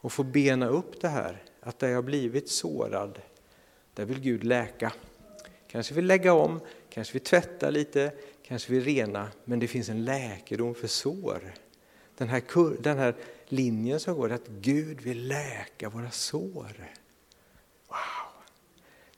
Och 0.00 0.12
få 0.12 0.22
bena 0.22 0.68
upp 0.68 1.00
det 1.00 1.08
här, 1.08 1.42
att 1.60 1.78
där 1.78 1.88
jag 1.88 2.04
blivit 2.04 2.48
sårad, 2.48 3.18
där 3.94 4.04
vill 4.04 4.20
Gud 4.20 4.44
läka. 4.44 4.92
Kanske 5.66 5.94
vill 5.94 6.06
lägga 6.06 6.32
om, 6.32 6.60
kanske 6.90 7.12
vill 7.12 7.22
tvätta 7.22 7.70
lite, 7.70 8.12
kanske 8.42 8.72
vill 8.72 8.84
rena, 8.84 9.28
men 9.44 9.58
det 9.58 9.68
finns 9.68 9.88
en 9.88 10.04
läkedom 10.04 10.74
för 10.74 10.88
sår. 10.88 11.54
Den 12.16 12.28
här, 12.28 12.42
den 12.82 12.98
här 12.98 13.14
linjen 13.48 14.00
som 14.00 14.14
går, 14.14 14.32
att 14.32 14.48
Gud 14.48 15.00
vill 15.00 15.28
läka 15.28 15.88
våra 15.88 16.10
sår. 16.10 16.90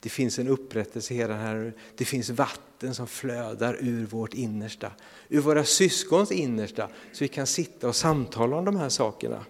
Det 0.00 0.08
finns 0.08 0.38
en 0.38 0.48
upprättelse 0.48 1.14
i 1.14 1.16
hela 1.16 1.34
här. 1.34 1.72
Det 1.96 2.04
finns 2.04 2.30
vatten 2.30 2.94
som 2.94 3.06
flödar 3.06 3.76
ur 3.80 4.06
vårt 4.06 4.34
innersta, 4.34 4.92
ur 5.28 5.40
våra 5.40 5.64
syskons 5.64 6.32
innersta, 6.32 6.88
så 7.12 7.24
vi 7.24 7.28
kan 7.28 7.46
sitta 7.46 7.88
och 7.88 7.96
samtala 7.96 8.56
om 8.56 8.64
de 8.64 8.76
här 8.76 8.88
sakerna. 8.88 9.44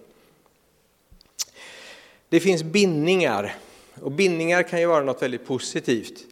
Det 2.29 2.39
finns 2.39 2.63
bindningar, 2.63 3.55
och 4.01 4.11
bindningar 4.11 4.63
kan 4.63 4.79
ju 4.79 4.85
vara 4.85 5.03
något 5.03 5.21
väldigt 5.21 5.45
positivt. 5.45 6.25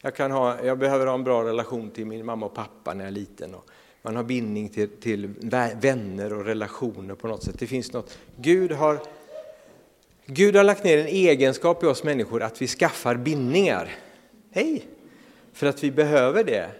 Jag, 0.00 0.14
kan 0.14 0.30
ha, 0.30 0.64
jag 0.64 0.78
behöver 0.78 1.06
ha 1.06 1.14
en 1.14 1.24
bra 1.24 1.44
relation 1.44 1.90
till 1.90 2.06
min 2.06 2.26
mamma 2.26 2.46
och 2.46 2.54
pappa 2.54 2.94
när 2.94 3.04
jag 3.04 3.08
är 3.08 3.14
liten. 3.14 3.54
Och 3.54 3.70
man 4.02 4.16
har 4.16 4.22
bindning 4.22 4.68
till, 4.68 4.88
till 4.88 5.28
vänner 5.80 6.32
och 6.32 6.44
relationer 6.44 7.14
på 7.14 7.28
något 7.28 7.42
sätt. 7.42 7.58
Det 7.58 7.66
finns 7.66 7.92
något. 7.92 8.18
Gud 8.36 8.72
har, 8.72 9.00
Gud 10.32 10.56
har 10.56 10.64
lagt 10.64 10.84
ner 10.84 10.98
en 10.98 11.06
egenskap 11.06 11.82
i 11.82 11.86
oss 11.86 12.04
människor 12.04 12.42
att 12.42 12.62
vi 12.62 12.66
skaffar 12.66 13.14
bindningar. 13.14 13.90
Hej! 14.50 14.84
För 15.52 15.66
att 15.66 15.84
vi 15.84 15.90
behöver 15.90 16.44
det. 16.44 16.70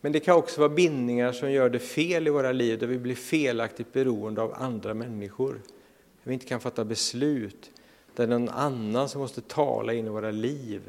Men 0.00 0.12
det 0.12 0.20
kan 0.20 0.36
också 0.36 0.60
vara 0.60 0.68
bindningar 0.68 1.32
som 1.32 1.52
gör 1.52 1.70
det 1.70 1.78
fel 1.78 2.26
i 2.26 2.30
våra 2.30 2.52
liv, 2.52 2.78
där 2.78 2.86
vi 2.86 2.98
blir 2.98 3.14
felaktigt 3.14 3.92
beroende 3.92 4.42
av 4.42 4.54
andra 4.54 4.94
människor. 4.94 5.52
Där 5.52 5.60
vi 6.22 6.32
inte 6.34 6.46
kan 6.46 6.60
fatta 6.60 6.84
beslut, 6.84 7.70
där 8.14 8.26
det 8.26 8.34
är 8.34 8.38
någon 8.38 8.48
annan 8.48 9.08
som 9.08 9.20
måste 9.20 9.40
tala 9.40 9.92
in 9.92 10.06
i 10.06 10.10
våra 10.10 10.30
liv 10.30 10.82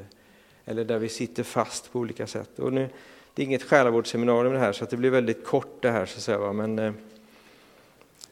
eller 0.66 0.86
där 0.86 1.00
vi 1.00 1.10
sitter 1.10 1.44
fast 1.44 1.92
på 1.92 2.00
olika 2.00 2.28
sätt. 2.28 2.60
Och 2.60 2.74
nu, 2.74 2.90
det 3.34 3.42
är 3.42 3.46
inget 3.46 3.64
själavårdsseminarium 3.64 4.54
det 4.54 4.60
här 4.60 4.72
så 4.72 4.86
det 4.86 4.98
blir 4.98 5.10
väldigt 5.10 5.46
kort 5.46 5.82
det 5.82 5.92
här 5.92 6.06
så 6.06 6.18
att 6.18 6.24
säga, 6.24 6.54
men 6.54 6.80
eh, 6.80 6.94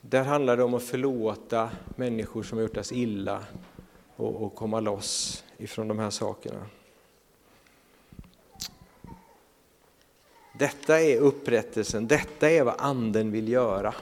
där 0.06 0.24
handlar 0.24 0.58
det 0.58 0.63
om 0.63 0.74
att 0.74 0.84
förlåta 0.84 1.72
människor 1.96 2.44
som 2.44 2.58
har 2.58 2.63
gjort 2.63 2.78
oss 2.78 2.92
illa 2.92 3.44
och, 4.16 4.44
och 4.44 4.56
komma 4.56 4.80
loss 4.80 5.44
ifrån 5.58 5.88
de 5.88 6.00
här 6.00 6.10
sakerna. 6.10 6.66
Detta 10.60 11.02
är 11.02 11.18
upprättelsen, 11.18 12.08
detta 12.08 12.50
är 12.50 12.63
vad 12.63 12.76
anden 12.78 13.32
vill 13.32 13.50
göra. 13.50 13.96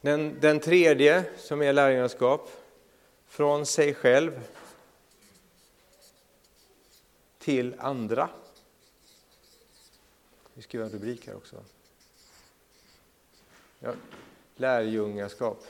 Den, 0.00 0.40
den 0.40 0.60
tredje, 0.60 1.24
som 1.36 1.62
är 1.62 1.72
lärjungaskap, 1.72 2.50
från 3.26 3.66
sig 3.66 3.94
själv 3.94 4.48
till 7.38 7.74
andra. 7.78 8.28
Vi 10.54 10.62
skriver 10.62 10.84
en 10.84 10.92
rubrik 10.92 11.26
här 11.26 11.36
också. 11.36 11.56
Ja, 13.82 13.92
lärjungaskap. 14.56 15.64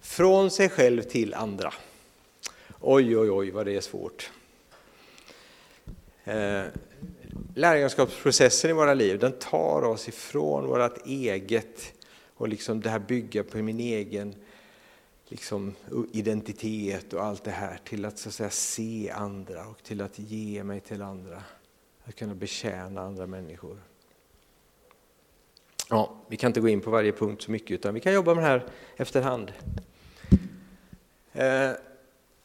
Från 0.00 0.50
sig 0.50 0.68
själv 0.68 1.02
till 1.02 1.34
andra. 1.34 1.72
Oj, 2.80 3.16
oj, 3.18 3.30
oj 3.30 3.50
vad 3.50 3.66
det 3.66 3.76
är 3.76 3.80
svårt. 3.80 4.30
Eh, 6.24 6.64
lärjungaskapsprocessen 7.54 8.70
i 8.70 8.72
våra 8.72 8.94
liv, 8.94 9.18
den 9.18 9.32
tar 9.32 9.82
oss 9.82 10.08
ifrån 10.08 10.66
vårt 10.66 11.06
eget 11.06 11.92
och 12.34 12.48
liksom 12.48 12.80
det 12.80 12.90
här 12.90 12.98
bygga 12.98 13.44
på 13.44 13.58
min 13.58 13.80
egen 13.80 14.34
liksom, 15.28 15.74
identitet 16.12 17.12
och 17.12 17.24
allt 17.24 17.44
det 17.44 17.50
här 17.50 17.80
till 17.84 18.04
att, 18.04 18.18
så 18.18 18.28
att 18.28 18.34
säga, 18.34 18.50
se 18.50 19.10
andra 19.10 19.66
och 19.66 19.82
till 19.82 20.00
att 20.00 20.18
ge 20.18 20.64
mig 20.64 20.80
till 20.80 21.02
andra. 21.02 21.42
Att 22.04 22.14
kunna 22.14 22.34
betjäna 22.34 23.00
andra 23.00 23.26
människor. 23.26 23.82
Ja, 25.88 26.16
vi 26.28 26.36
kan 26.36 26.48
inte 26.48 26.60
gå 26.60 26.68
in 26.68 26.80
på 26.80 26.90
varje 26.90 27.12
punkt 27.12 27.42
så 27.42 27.50
mycket 27.50 27.70
utan 27.70 27.94
vi 27.94 28.00
kan 28.00 28.12
jobba 28.12 28.34
med 28.34 28.44
det 28.44 28.48
här 28.48 28.66
efterhand. 28.96 29.52
Eh, 31.32 31.70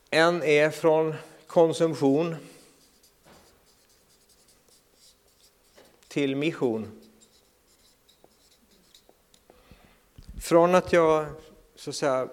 en 0.10 0.44
är 0.44 0.70
från 0.70 1.14
konsumtion 1.48 2.36
till 6.08 6.36
mission. 6.36 7.02
Från 10.42 10.76
att 10.76 10.94
jag 10.94 11.26
så 11.76 11.90
att 11.90 11.96
säga, 11.96 12.30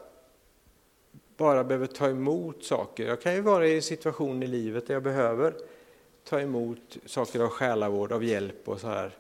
bara 1.37 1.65
behöver 1.65 1.87
ta 1.87 2.09
emot 2.09 2.65
saker. 2.65 3.07
Jag 3.07 3.23
kan 3.23 3.35
ju 3.35 3.41
vara 3.41 3.67
i 3.67 3.77
en 3.77 3.83
situation 3.83 4.43
i 4.43 4.47
livet 4.47 4.87
där 4.87 4.95
jag 4.95 5.03
behöver 5.03 5.55
ta 6.25 6.41
emot 6.41 6.97
saker 7.07 7.41
av 7.41 7.49
själavård, 7.49 8.13
av 8.13 8.25
hjälp 8.25 8.69
och 8.69 8.81
så 8.81 8.89
här. 8.89 9.13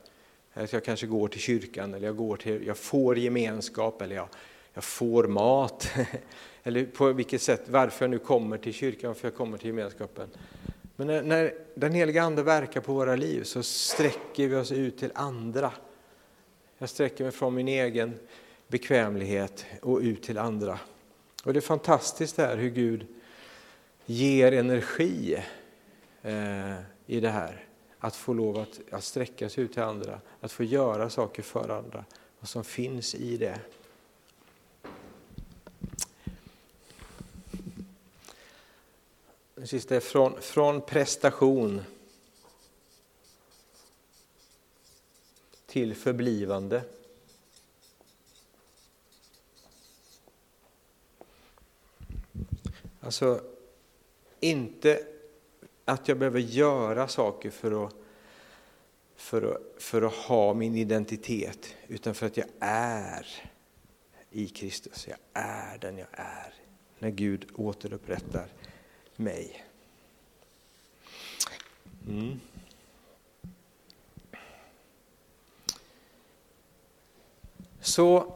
Jag 0.70 0.84
kanske 0.84 1.06
går 1.06 1.28
till 1.28 1.40
kyrkan 1.40 1.94
eller 1.94 2.06
jag, 2.06 2.16
går 2.16 2.36
till, 2.36 2.66
jag 2.66 2.78
får 2.78 3.18
gemenskap 3.18 4.02
eller 4.02 4.16
jag, 4.16 4.28
jag 4.74 4.84
får 4.84 5.24
mat. 5.24 5.90
eller 6.62 6.84
på 6.84 7.12
vilket 7.12 7.42
sätt, 7.42 7.62
varför 7.68 8.04
jag 8.04 8.10
nu 8.10 8.18
kommer 8.18 8.58
till 8.58 8.74
kyrkan, 8.74 9.08
varför 9.08 9.28
jag 9.28 9.34
kommer 9.34 9.58
till 9.58 9.66
gemenskapen. 9.66 10.28
Men 10.96 11.06
när, 11.06 11.22
när 11.22 11.54
den 11.74 11.92
heliga 11.92 12.22
Ande 12.22 12.42
verkar 12.42 12.80
på 12.80 12.92
våra 12.92 13.16
liv 13.16 13.42
så 13.42 13.62
sträcker 13.62 14.48
vi 14.48 14.56
oss 14.56 14.72
ut 14.72 14.98
till 14.98 15.12
andra. 15.14 15.72
Jag 16.78 16.88
sträcker 16.88 17.24
mig 17.24 17.32
från 17.32 17.54
min 17.54 17.68
egen 17.68 18.14
bekvämlighet 18.68 19.66
och 19.82 19.98
ut 19.98 20.22
till 20.22 20.38
andra. 20.38 20.78
Och 21.44 21.52
det 21.52 21.58
är 21.58 21.60
fantastiskt 21.60 22.36
det 22.36 22.42
här 22.42 22.56
hur 22.56 22.70
Gud 22.70 23.06
ger 24.06 24.52
energi 24.52 25.36
eh, 26.22 26.74
i 27.06 27.20
det 27.20 27.30
här. 27.30 27.64
Att 27.98 28.16
få 28.16 28.32
lov 28.32 28.58
att, 28.58 28.80
att 28.90 29.04
sträcka 29.04 29.48
sig 29.48 29.64
ut 29.64 29.72
till 29.72 29.82
andra, 29.82 30.20
att 30.40 30.52
få 30.52 30.64
göra 30.64 31.10
saker 31.10 31.42
för 31.42 31.68
andra. 31.68 32.04
Vad 32.40 32.48
som 32.48 32.64
finns 32.64 33.14
i 33.14 33.36
det. 33.36 33.60
Den 39.54 39.66
sista 39.66 39.96
är 39.96 40.00
från, 40.00 40.40
från 40.40 40.80
prestation 40.80 41.82
till 45.66 45.94
förblivande. 45.94 46.82
Alltså, 53.00 53.40
inte 54.40 55.13
att 55.84 56.08
jag 56.08 56.18
behöver 56.18 56.40
göra 56.40 57.08
saker 57.08 57.50
för 57.50 57.86
att, 57.86 57.94
för, 59.16 59.42
att, 59.42 59.82
för 59.82 60.02
att 60.02 60.14
ha 60.14 60.54
min 60.54 60.76
identitet, 60.76 61.74
utan 61.88 62.14
för 62.14 62.26
att 62.26 62.36
jag 62.36 62.46
är 62.60 63.26
i 64.30 64.48
Kristus. 64.48 65.08
Jag 65.08 65.18
är 65.32 65.78
den 65.78 65.98
jag 65.98 66.08
är 66.12 66.54
när 66.98 67.10
Gud 67.10 67.46
återupprättar 67.54 68.46
mig. 69.16 69.64
Mm. 72.08 72.40
Så 77.80 78.34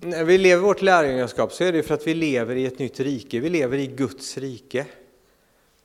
när 0.00 0.24
vi 0.24 0.38
lever 0.38 0.62
vårt 0.62 0.82
lärjungaskap 0.82 1.52
så 1.52 1.64
är 1.64 1.72
det 1.72 1.82
för 1.82 1.94
att 1.94 2.06
vi 2.06 2.14
lever 2.14 2.56
i 2.56 2.66
ett 2.66 2.78
nytt 2.78 3.00
rike. 3.00 3.40
Vi 3.40 3.50
lever 3.50 3.78
i 3.78 3.86
Guds 3.86 4.38
rike. 4.38 4.86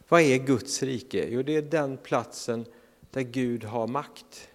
Vad 0.08 0.22
är 0.22 0.38
Guds 0.38 0.84
rike? 0.84 1.28
Jo, 1.30 1.41
det 1.41 1.56
är 1.56 1.62
den 1.62 1.98
platsen 1.98 2.65
där 3.12 3.22
Gud 3.22 3.63
har 3.63 3.88
makt. 3.88 4.50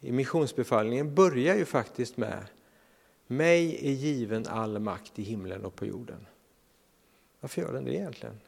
I 0.00 0.12
missionsbefallningen 0.12 1.14
börjar 1.14 1.56
ju 1.56 1.64
faktiskt 1.64 2.16
med 2.16 2.46
mig 3.26 3.88
är 3.88 3.92
given 3.92 4.46
all 4.46 4.78
makt 4.78 5.18
i 5.18 5.22
himlen 5.22 5.64
och 5.64 5.74
på 5.74 5.86
jorden. 5.86 6.26
Varför 7.40 7.62
gör 7.62 7.72
den 7.72 7.84
det 7.84 7.94
egentligen? 7.94 8.40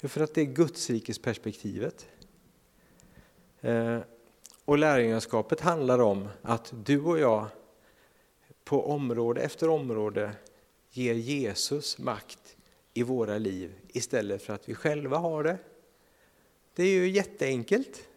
Jo, 0.00 0.08
för 0.08 0.20
att 0.20 0.34
det 0.34 0.40
är 0.40 0.44
Guds 0.44 1.18
perspektivet. 1.22 2.06
Eh, 3.60 3.98
och 4.64 4.78
lärjungaskapet 4.78 5.60
handlar 5.60 5.98
om 5.98 6.28
att 6.42 6.72
du 6.84 7.00
och 7.00 7.18
jag 7.18 7.46
på 8.64 8.90
område 8.90 9.40
efter 9.40 9.68
område 9.68 10.32
ger 10.90 11.14
Jesus 11.14 11.98
makt 11.98 12.55
i 12.96 13.02
våra 13.02 13.38
liv 13.38 13.72
istället 13.88 14.42
för 14.42 14.54
att 14.54 14.68
vi 14.68 14.74
själva 14.74 15.16
har 15.16 15.44
det. 15.44 15.58
Det 16.74 16.82
är 16.82 16.94
ju 16.94 17.08
jätteenkelt. 17.08 18.08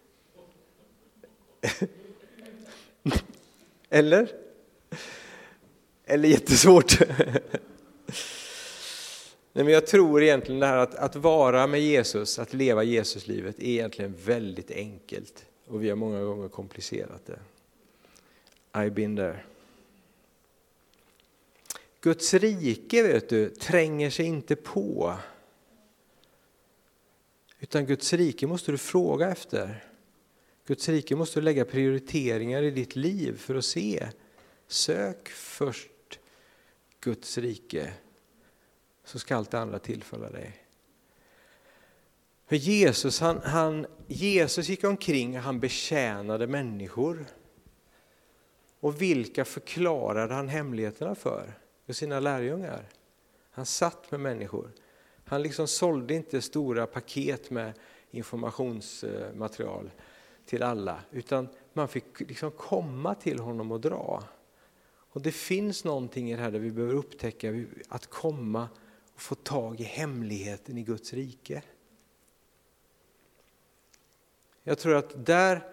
Eller? 3.90 4.28
Eller 6.04 6.28
jättesvårt? 6.28 7.00
Nej, 9.52 9.64
men 9.64 9.68
jag 9.68 9.86
tror 9.86 10.22
egentligen 10.22 10.60
det 10.60 10.66
här 10.66 10.78
att, 10.78 10.94
att 10.94 11.16
vara 11.16 11.66
med 11.66 11.80
Jesus, 11.80 12.38
att 12.38 12.52
leva 12.52 12.82
Jesuslivet 12.82 13.58
är 13.58 13.68
egentligen 13.68 14.14
väldigt 14.24 14.70
enkelt 14.70 15.46
och 15.66 15.82
vi 15.82 15.88
har 15.88 15.96
många 15.96 16.22
gånger 16.22 16.48
komplicerat 16.48 17.26
det. 17.26 17.38
I've 18.72 18.90
been 18.90 19.16
there. 19.16 19.40
Guds 22.00 22.34
rike 22.34 23.02
vet 23.02 23.28
du, 23.28 23.50
tränger 23.50 24.10
sig 24.10 24.26
inte 24.26 24.56
på. 24.56 25.16
Utan 27.58 27.86
Guds 27.86 28.12
rike 28.12 28.46
måste 28.46 28.72
du 28.72 28.78
fråga 28.78 29.30
efter. 29.30 29.84
Guds 30.66 30.88
rike 30.88 31.16
måste 31.16 31.40
du 31.40 31.44
lägga 31.44 31.64
prioriteringar 31.64 32.62
i 32.62 32.70
ditt 32.70 32.96
liv 32.96 33.36
för 33.36 33.54
att 33.54 33.64
se. 33.64 34.06
Sök 34.66 35.28
först 35.28 36.18
Guds 37.00 37.38
rike 37.38 37.92
så 39.04 39.18
ska 39.18 39.36
allt 39.36 39.50
det 39.50 39.58
andra 39.58 39.78
tillfalla 39.78 40.30
dig. 40.30 40.66
För 42.46 42.56
Jesus, 42.56 43.20
han, 43.20 43.40
han, 43.44 43.86
Jesus 44.06 44.68
gick 44.68 44.84
omkring 44.84 45.36
och 45.36 45.42
han 45.42 45.60
betjänade 45.60 46.46
människor. 46.46 47.26
Och 48.80 49.02
vilka 49.02 49.44
förklarade 49.44 50.34
han 50.34 50.48
hemligheterna 50.48 51.14
för? 51.14 51.58
För 51.90 51.94
sina 51.94 52.20
lärjungar. 52.20 52.88
Han 53.50 53.66
satt 53.66 54.10
med 54.10 54.20
människor. 54.20 54.72
Han 55.24 55.42
liksom 55.42 55.68
sålde 55.68 56.14
inte 56.14 56.42
stora 56.42 56.86
paket 56.86 57.50
med 57.50 57.72
informationsmaterial 58.10 59.90
till 60.46 60.62
alla, 60.62 61.00
utan 61.10 61.48
man 61.72 61.88
fick 61.88 62.20
liksom 62.20 62.50
komma 62.50 63.14
till 63.14 63.38
honom 63.38 63.72
och 63.72 63.80
dra. 63.80 64.24
Och 64.88 65.22
det 65.22 65.32
finns 65.32 65.84
någonting 65.84 66.30
i 66.30 66.36
det 66.36 66.42
här 66.42 66.50
där 66.50 66.58
vi 66.58 66.70
behöver 66.70 66.94
upptäcka 66.94 67.64
att 67.88 68.06
komma 68.06 68.68
och 69.14 69.20
få 69.20 69.34
tag 69.34 69.80
i 69.80 69.84
hemligheten 69.84 70.78
i 70.78 70.82
Guds 70.82 71.12
rike. 71.12 71.62
Jag 74.62 74.78
tror 74.78 74.94
att 74.94 75.26
där 75.26 75.72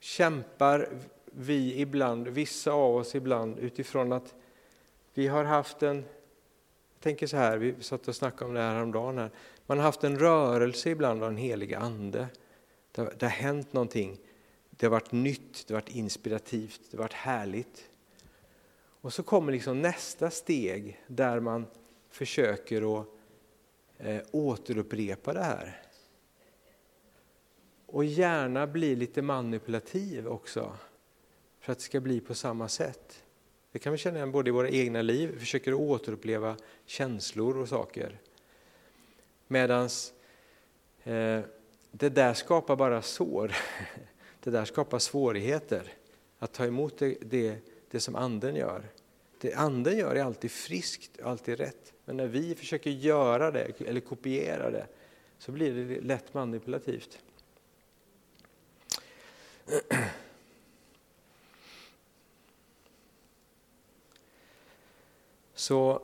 kämpar 0.00 0.88
vi 1.24 1.80
ibland, 1.80 2.28
vissa 2.28 2.72
av 2.72 2.96
oss 2.96 3.14
ibland 3.14 3.58
utifrån 3.58 4.12
att 4.12 4.34
vi 5.16 5.26
har 5.26 5.44
haft 5.44 5.82
en, 5.82 5.96
jag 6.94 7.00
tänker 7.00 7.26
så 7.26 7.36
här, 7.36 7.58
vi 7.58 7.82
satt 7.82 8.08
och 8.08 8.16
snackade 8.16 8.48
om 8.48 8.54
det 8.54 8.60
här 8.60 8.74
häromdagen, 8.74 9.18
här. 9.18 9.30
man 9.66 9.78
har 9.78 9.84
haft 9.84 10.04
en 10.04 10.18
rörelse 10.18 10.90
ibland 10.90 11.22
av 11.22 11.30
den 11.30 11.36
heliga 11.36 11.78
ande. 11.78 12.28
Det 12.92 13.00
har, 13.02 13.14
det 13.18 13.26
har 13.26 13.30
hänt 13.30 13.72
någonting, 13.72 14.18
det 14.70 14.86
har 14.86 14.90
varit 14.90 15.12
nytt, 15.12 15.66
det 15.66 15.74
har 15.74 15.80
varit 15.80 15.96
inspirativt, 15.96 16.80
det 16.90 16.96
har 16.96 17.04
varit 17.04 17.12
härligt. 17.12 17.90
Och 19.00 19.12
så 19.12 19.22
kommer 19.22 19.52
liksom 19.52 19.82
nästa 19.82 20.30
steg 20.30 21.00
där 21.06 21.40
man 21.40 21.66
försöker 22.08 23.00
att 23.00 23.06
eh, 23.98 24.20
återupprepa 24.30 25.32
det 25.32 25.42
här. 25.42 25.82
Och 27.86 28.04
gärna 28.04 28.66
bli 28.66 28.96
lite 28.96 29.22
manipulativ 29.22 30.28
också, 30.28 30.76
för 31.60 31.72
att 31.72 31.78
det 31.78 31.84
ska 31.84 32.00
bli 32.00 32.20
på 32.20 32.34
samma 32.34 32.68
sätt. 32.68 33.22
Det 33.76 33.80
kan 33.80 33.92
vi 33.92 33.98
känna 33.98 34.16
igen 34.16 34.32
både 34.32 34.50
i 34.50 34.52
våra 34.52 34.68
egna 34.68 35.02
liv, 35.02 35.30
vi 35.32 35.38
försöker 35.38 35.74
återuppleva 35.74 36.56
känslor 36.86 37.58
och 37.58 37.68
saker. 37.68 38.18
Medan 39.46 39.88
eh, 41.04 41.40
det 41.90 42.08
där 42.08 42.34
skapar 42.34 42.76
bara 42.76 43.02
sår. 43.02 43.52
Det 44.40 44.50
där 44.50 44.64
skapar 44.64 44.98
svårigheter. 44.98 45.92
Att 46.38 46.52
ta 46.52 46.66
emot 46.66 46.98
det, 46.98 47.16
det, 47.20 47.56
det 47.90 48.00
som 48.00 48.16
anden 48.16 48.56
gör. 48.56 48.82
Det 49.40 49.54
anden 49.54 49.98
gör 49.98 50.14
är 50.14 50.24
alltid 50.24 50.50
friskt, 50.50 51.20
alltid 51.20 51.58
rätt. 51.58 51.92
Men 52.04 52.16
när 52.16 52.26
vi 52.26 52.54
försöker 52.54 52.90
göra 52.90 53.50
det 53.50 53.80
eller 53.80 54.00
kopiera 54.00 54.70
det 54.70 54.86
så 55.38 55.52
blir 55.52 55.74
det 55.74 56.00
lätt 56.00 56.34
manipulativt. 56.34 57.18
Så 65.66 66.02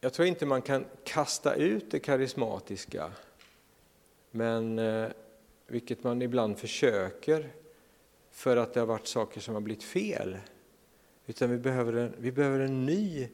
jag 0.00 0.12
tror 0.12 0.28
inte 0.28 0.46
man 0.46 0.62
kan 0.62 0.84
kasta 1.04 1.54
ut 1.54 1.90
det 1.90 1.98
karismatiska, 1.98 3.12
men 4.30 4.78
eh, 4.78 5.08
vilket 5.66 6.04
man 6.04 6.22
ibland 6.22 6.58
försöker 6.58 7.52
för 8.30 8.56
att 8.56 8.74
det 8.74 8.80
har 8.80 8.86
varit 8.86 9.06
saker 9.06 9.40
som 9.40 9.54
har 9.54 9.60
blivit 9.60 9.82
fel. 9.82 10.38
Utan 11.26 11.50
vi 11.50 11.58
behöver 11.58 11.92
en, 11.92 12.14
vi 12.18 12.32
behöver 12.32 12.60
en 12.60 12.86
ny, 12.86 13.28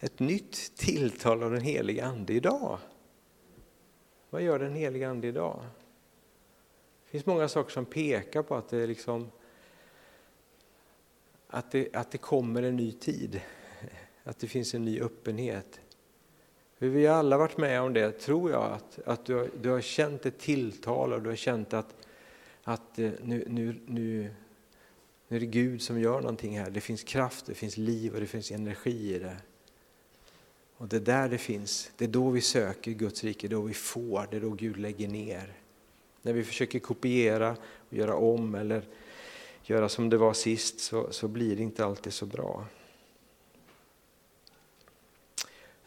ett 0.00 0.18
nytt 0.18 0.76
tilltal 0.76 1.42
av 1.42 1.50
den 1.50 1.60
heliga 1.60 2.06
Ande 2.06 2.32
idag. 2.32 2.78
Vad 4.30 4.42
gör 4.42 4.58
den 4.58 4.74
heliga 4.74 5.10
Ande 5.10 5.28
idag? 5.28 5.60
Det 7.04 7.10
finns 7.10 7.26
många 7.26 7.48
saker 7.48 7.70
som 7.70 7.84
pekar 7.84 8.42
på 8.42 8.54
att 8.54 8.68
det, 8.68 8.86
liksom, 8.86 9.30
att 11.46 11.70
det, 11.70 11.96
att 11.96 12.10
det 12.10 12.18
kommer 12.18 12.62
en 12.62 12.76
ny 12.76 12.92
tid 12.92 13.40
att 14.28 14.38
det 14.38 14.46
finns 14.46 14.74
en 14.74 14.84
ny 14.84 15.00
öppenhet. 15.00 15.80
Vi 16.78 17.06
har 17.06 17.16
alla 17.16 17.38
varit 17.38 17.56
med 17.56 17.80
om 17.80 17.92
det, 17.92 18.12
tror 18.12 18.50
jag, 18.50 18.72
att, 18.72 18.98
att 19.04 19.24
du, 19.24 19.34
har, 19.34 19.50
du 19.62 19.70
har 19.70 19.80
känt 19.80 20.26
ett 20.26 20.38
tilltal 20.38 21.12
och 21.12 21.22
du 21.22 21.28
har 21.28 21.36
känt 21.36 21.72
att, 21.72 21.94
att 22.62 22.98
eh, 22.98 23.10
nu, 23.22 23.44
nu, 23.48 23.80
nu, 23.86 24.30
nu 25.28 25.36
är 25.36 25.40
det 25.40 25.46
Gud 25.46 25.82
som 25.82 26.00
gör 26.00 26.20
någonting 26.20 26.58
här. 26.58 26.70
Det 26.70 26.80
finns 26.80 27.02
kraft, 27.02 27.46
det 27.46 27.54
finns 27.54 27.76
liv 27.76 28.14
och 28.14 28.20
det 28.20 28.26
finns 28.26 28.50
energi 28.50 29.14
i 29.14 29.18
det. 29.18 29.36
Och 30.76 30.88
det 30.88 30.96
är 30.96 31.00
där 31.00 31.28
det 31.28 31.38
finns, 31.38 31.90
det 31.96 32.04
är 32.04 32.08
då 32.08 32.30
vi 32.30 32.40
söker 32.40 32.90
Guds 32.90 33.24
rike, 33.24 33.48
det 33.48 33.54
är 33.54 33.56
då 33.56 33.62
vi 33.62 33.74
får, 33.74 34.26
det 34.30 34.36
är 34.36 34.40
då 34.40 34.50
Gud 34.50 34.76
lägger 34.76 35.08
ner. 35.08 35.52
När 36.22 36.32
vi 36.32 36.44
försöker 36.44 36.78
kopiera 36.78 37.56
och 37.88 37.94
göra 37.94 38.16
om 38.16 38.54
eller 38.54 38.82
göra 39.62 39.88
som 39.88 40.10
det 40.10 40.16
var 40.16 40.32
sist 40.32 40.80
så, 40.80 41.08
så 41.10 41.28
blir 41.28 41.56
det 41.56 41.62
inte 41.62 41.84
alltid 41.84 42.12
så 42.12 42.26
bra. 42.26 42.66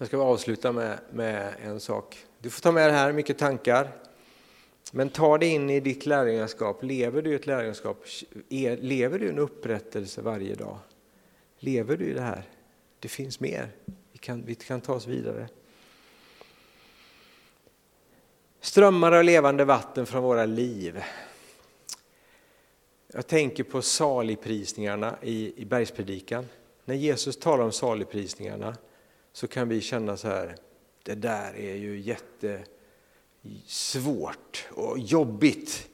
Jag 0.01 0.07
ska 0.07 0.17
avsluta 0.17 0.71
med, 0.71 0.99
med 1.11 1.53
en 1.63 1.79
sak. 1.79 2.25
Du 2.39 2.49
får 2.49 2.61
ta 2.61 2.71
med 2.71 2.89
det 2.89 2.93
här, 2.93 3.13
mycket 3.13 3.37
tankar. 3.37 3.91
Men 4.91 5.09
ta 5.09 5.37
det 5.37 5.47
in 5.47 5.69
i 5.69 5.79
ditt 5.79 6.05
lärjungaskap. 6.05 6.83
Lever 6.83 7.21
du 7.21 7.35
ett 7.35 7.45
lärjungaskap? 7.45 8.05
Lever 8.79 9.19
du 9.19 9.29
en 9.29 9.39
upprättelse 9.39 10.21
varje 10.21 10.55
dag? 10.55 10.77
Lever 11.59 11.97
du 11.97 12.05
i 12.05 12.13
det 12.13 12.21
här? 12.21 12.43
Det 12.99 13.07
finns 13.07 13.39
mer. 13.39 13.71
Vi 14.11 14.17
kan, 14.17 14.45
vi 14.45 14.55
kan 14.55 14.81
ta 14.81 14.93
oss 14.93 15.07
vidare. 15.07 15.47
Strömmar 18.61 19.11
av 19.11 19.23
levande 19.23 19.65
vatten 19.65 20.05
från 20.05 20.23
våra 20.23 20.45
liv. 20.45 21.03
Jag 23.07 23.27
tänker 23.27 23.63
på 23.63 23.81
saligprisningarna 23.81 25.15
i, 25.21 25.61
i 25.61 25.65
bergspredikan. 25.65 26.45
När 26.85 26.95
Jesus 26.95 27.37
talar 27.37 27.63
om 27.63 27.71
saligprisningarna 27.71 28.75
så 29.33 29.47
kan 29.47 29.69
vi 29.69 29.81
känna 29.81 30.17
så 30.17 30.27
här, 30.27 30.55
det 31.03 31.15
där 31.15 31.55
är 31.57 31.75
ju 31.75 31.99
jättesvårt 33.43 34.67
och 34.69 34.99
jobbigt 34.99 35.87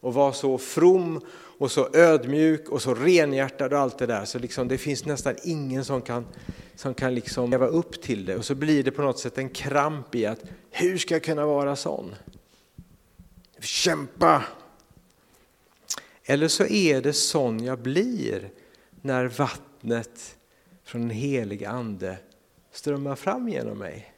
och 0.00 0.14
vara 0.14 0.32
så 0.32 0.58
from 0.58 1.20
och 1.58 1.70
så 1.70 1.88
ödmjuk 1.94 2.68
och 2.68 2.82
så 2.82 2.94
renhjärtad 2.94 3.72
och 3.72 3.78
allt 3.78 3.98
det 3.98 4.06
där. 4.06 4.24
Så 4.24 4.38
liksom 4.38 4.68
det 4.68 4.78
finns 4.78 5.04
nästan 5.04 5.36
ingen 5.44 5.84
som 5.84 6.02
kan, 6.02 6.26
som 6.74 6.94
kan 6.94 7.14
liksom 7.14 7.50
leva 7.50 7.66
upp 7.66 8.02
till 8.02 8.24
det. 8.24 8.36
Och 8.36 8.44
så 8.44 8.54
blir 8.54 8.82
det 8.82 8.90
på 8.90 9.02
något 9.02 9.18
sätt 9.18 9.38
en 9.38 9.48
kramp 9.48 10.14
i 10.14 10.26
att 10.26 10.40
hur 10.70 10.98
ska 10.98 11.14
jag 11.14 11.24
kunna 11.24 11.46
vara 11.46 11.76
sån? 11.76 12.14
Kämpa! 13.60 14.44
Eller 16.24 16.48
så 16.48 16.66
är 16.66 17.00
det 17.00 17.12
sån 17.12 17.64
jag 17.64 17.78
blir 17.78 18.50
när 19.02 19.26
vattnet 19.26 20.36
från 20.84 21.00
den 21.00 21.10
helige 21.10 21.68
ande 21.68 22.16
strömmar 22.78 23.16
fram 23.16 23.48
genom 23.48 23.78
mig. 23.78 24.14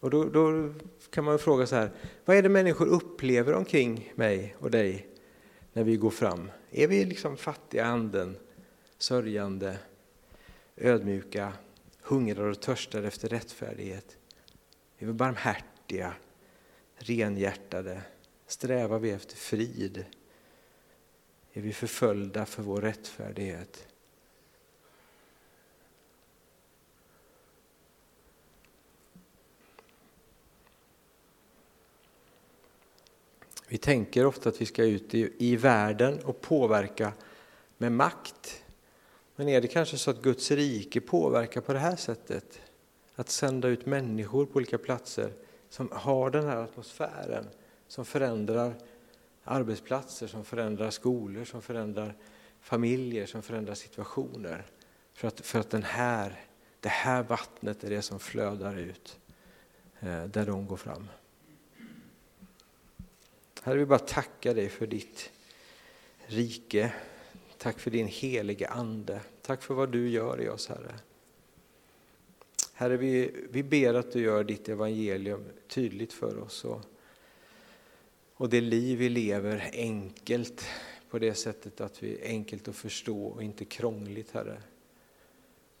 Och 0.00 0.10
då, 0.10 0.24
då, 0.24 0.74
kan 1.10 1.24
man 1.24 1.38
fråga 1.38 1.66
så 1.66 1.76
här, 1.76 1.90
vad 2.24 2.36
är 2.36 2.42
det 2.42 2.48
människor 2.48 2.86
upplever 2.86 3.52
omkring 3.52 4.12
mig 4.14 4.56
och 4.58 4.70
dig 4.70 5.08
när 5.72 5.84
vi 5.84 5.96
går 5.96 6.10
fram? 6.10 6.50
Är 6.70 6.88
vi 6.88 7.04
liksom 7.04 7.36
fattiga 7.36 7.84
anden, 7.84 8.36
sörjande, 8.98 9.78
ödmjuka, 10.76 11.52
hungrar 12.02 12.44
och 12.44 12.60
törstar 12.60 13.02
efter 13.02 13.28
rättfärdighet? 13.28 14.16
Är 14.98 15.06
vi 15.06 15.12
barmhärtiga, 15.12 16.14
renhjärtade? 16.96 18.02
Strävar 18.46 18.98
vi 18.98 19.10
efter 19.10 19.36
frid? 19.36 20.04
Är 21.58 21.62
vi 21.62 21.72
förföljda 21.72 22.46
för 22.46 22.62
vår 22.62 22.80
rättfärdighet? 22.80 23.86
Vi 33.68 33.78
tänker 33.78 34.26
ofta 34.26 34.48
att 34.48 34.60
vi 34.60 34.66
ska 34.66 34.84
ut 34.84 35.14
i, 35.14 35.32
i 35.38 35.56
världen 35.56 36.18
och 36.24 36.40
påverka 36.40 37.12
med 37.78 37.92
makt. 37.92 38.62
Men 39.36 39.48
är 39.48 39.60
det 39.60 39.68
kanske 39.68 39.98
så 39.98 40.10
att 40.10 40.22
Guds 40.22 40.50
rike 40.50 41.00
påverkar 41.00 41.60
på 41.60 41.72
det 41.72 41.78
här 41.78 41.96
sättet? 41.96 42.60
Att 43.14 43.28
sända 43.28 43.68
ut 43.68 43.86
människor 43.86 44.46
på 44.46 44.56
olika 44.56 44.78
platser 44.78 45.32
som 45.68 45.88
har 45.92 46.30
den 46.30 46.44
här 46.44 46.56
atmosfären, 46.56 47.48
som 47.88 48.04
förändrar 48.04 48.74
arbetsplatser, 49.48 50.26
som 50.26 50.44
förändrar 50.44 50.90
skolor, 50.90 51.44
som 51.44 51.62
förändrar 51.62 52.14
familjer, 52.60 53.26
som 53.26 53.42
förändrar 53.42 53.74
situationer. 53.74 54.66
För 55.14 55.28
att, 55.28 55.40
för 55.40 55.60
att 55.60 55.70
den 55.70 55.82
här, 55.82 56.40
det 56.80 56.88
här 56.88 57.22
vattnet 57.22 57.84
är 57.84 57.90
det 57.90 58.02
som 58.02 58.20
flödar 58.20 58.76
ut 58.76 59.18
eh, 60.00 60.24
där 60.24 60.46
de 60.46 60.66
går 60.66 60.76
fram. 60.76 61.08
Herre, 63.62 63.78
vi 63.78 63.86
bara 63.86 63.98
tacka 63.98 64.54
dig 64.54 64.68
för 64.68 64.86
ditt 64.86 65.30
rike. 66.26 66.92
Tack 67.58 67.78
för 67.78 67.90
din 67.90 68.06
helige 68.06 68.68
Ande. 68.68 69.20
Tack 69.42 69.62
för 69.62 69.74
vad 69.74 69.92
du 69.92 70.08
gör 70.08 70.40
i 70.40 70.48
oss, 70.48 70.68
Herre. 70.68 70.94
Herre, 72.74 72.96
vi, 72.96 73.46
vi 73.50 73.62
ber 73.62 73.94
att 73.94 74.12
du 74.12 74.20
gör 74.20 74.44
ditt 74.44 74.68
evangelium 74.68 75.44
tydligt 75.68 76.12
för 76.12 76.38
oss 76.38 76.64
och, 76.64 76.80
och 78.38 78.48
det 78.48 78.60
liv 78.60 78.98
vi 78.98 79.08
lever 79.08 79.70
enkelt 79.72 80.64
på 81.10 81.18
det 81.18 81.34
sättet 81.34 81.80
att 81.80 82.02
vi 82.02 82.18
är 82.18 82.28
enkelt 82.28 82.68
att 82.68 82.76
förstå 82.76 83.26
och 83.26 83.42
inte 83.42 83.64
krångligt, 83.64 84.30
Herre. 84.30 84.62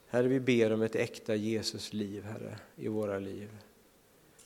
Herre, 0.08 0.28
vi 0.28 0.40
ber 0.40 0.72
om 0.72 0.82
ett 0.82 0.96
äkta 0.96 1.34
Jesusliv, 1.34 2.24
Herre, 2.24 2.58
i 2.76 2.88
våra 2.88 3.18
liv. 3.18 3.48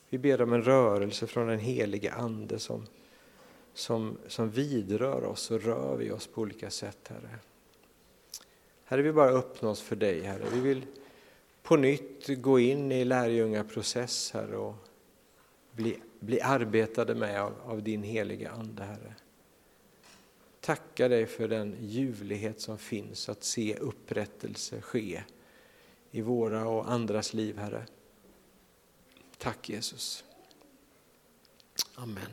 Vi 0.09 0.19
ber 0.19 0.43
om 0.43 0.53
en 0.53 0.63
rörelse 0.63 1.27
från 1.27 1.49
den 1.49 1.59
helige 1.59 2.13
Ande 2.13 2.59
som 2.59 2.87
som, 3.75 4.19
som 4.27 4.51
vidrör 4.51 5.25
oss 5.25 5.51
och 5.51 5.63
rör 5.63 5.97
vid 5.97 6.13
oss 6.13 6.27
på 6.27 6.41
olika 6.41 6.71
sätt, 6.71 7.09
Herre. 7.09 7.39
Herre, 8.85 9.03
vi 9.03 9.13
bara 9.13 9.31
öppna 9.31 9.69
oss 9.69 9.81
för 9.81 9.97
dig, 9.97 10.21
Herre. 10.21 10.45
Vi 10.55 10.61
vill 10.61 10.87
på 11.63 11.77
nytt 11.77 12.43
gå 12.43 12.59
in 12.59 12.93
i 12.93 13.05
lärjungaprocess, 13.05 14.31
Herre, 14.33 14.57
och 14.57 14.75
bli, 15.73 16.01
bli 16.23 16.41
arbetade 16.41 17.15
med 17.15 17.43
av, 17.43 17.55
av 17.65 17.83
din 17.83 18.03
heliga 18.03 18.51
Ande, 18.51 18.85
Herre. 18.85 19.15
Tacka 20.61 21.09
dig 21.09 21.27
för 21.27 21.49
den 21.49 21.77
ljuvlighet 21.81 22.61
som 22.61 22.79
finns 22.79 23.29
att 23.29 23.45
se 23.45 23.77
upprättelse 23.77 24.81
ske 24.81 25.23
i 26.11 26.21
våra 26.21 26.69
och 26.69 26.93
andras 26.93 27.35
liv, 27.35 27.59
Herre. 27.59 27.87
Tack 29.39 29.69
Jesus. 29.69 30.25
Amen. 31.95 32.31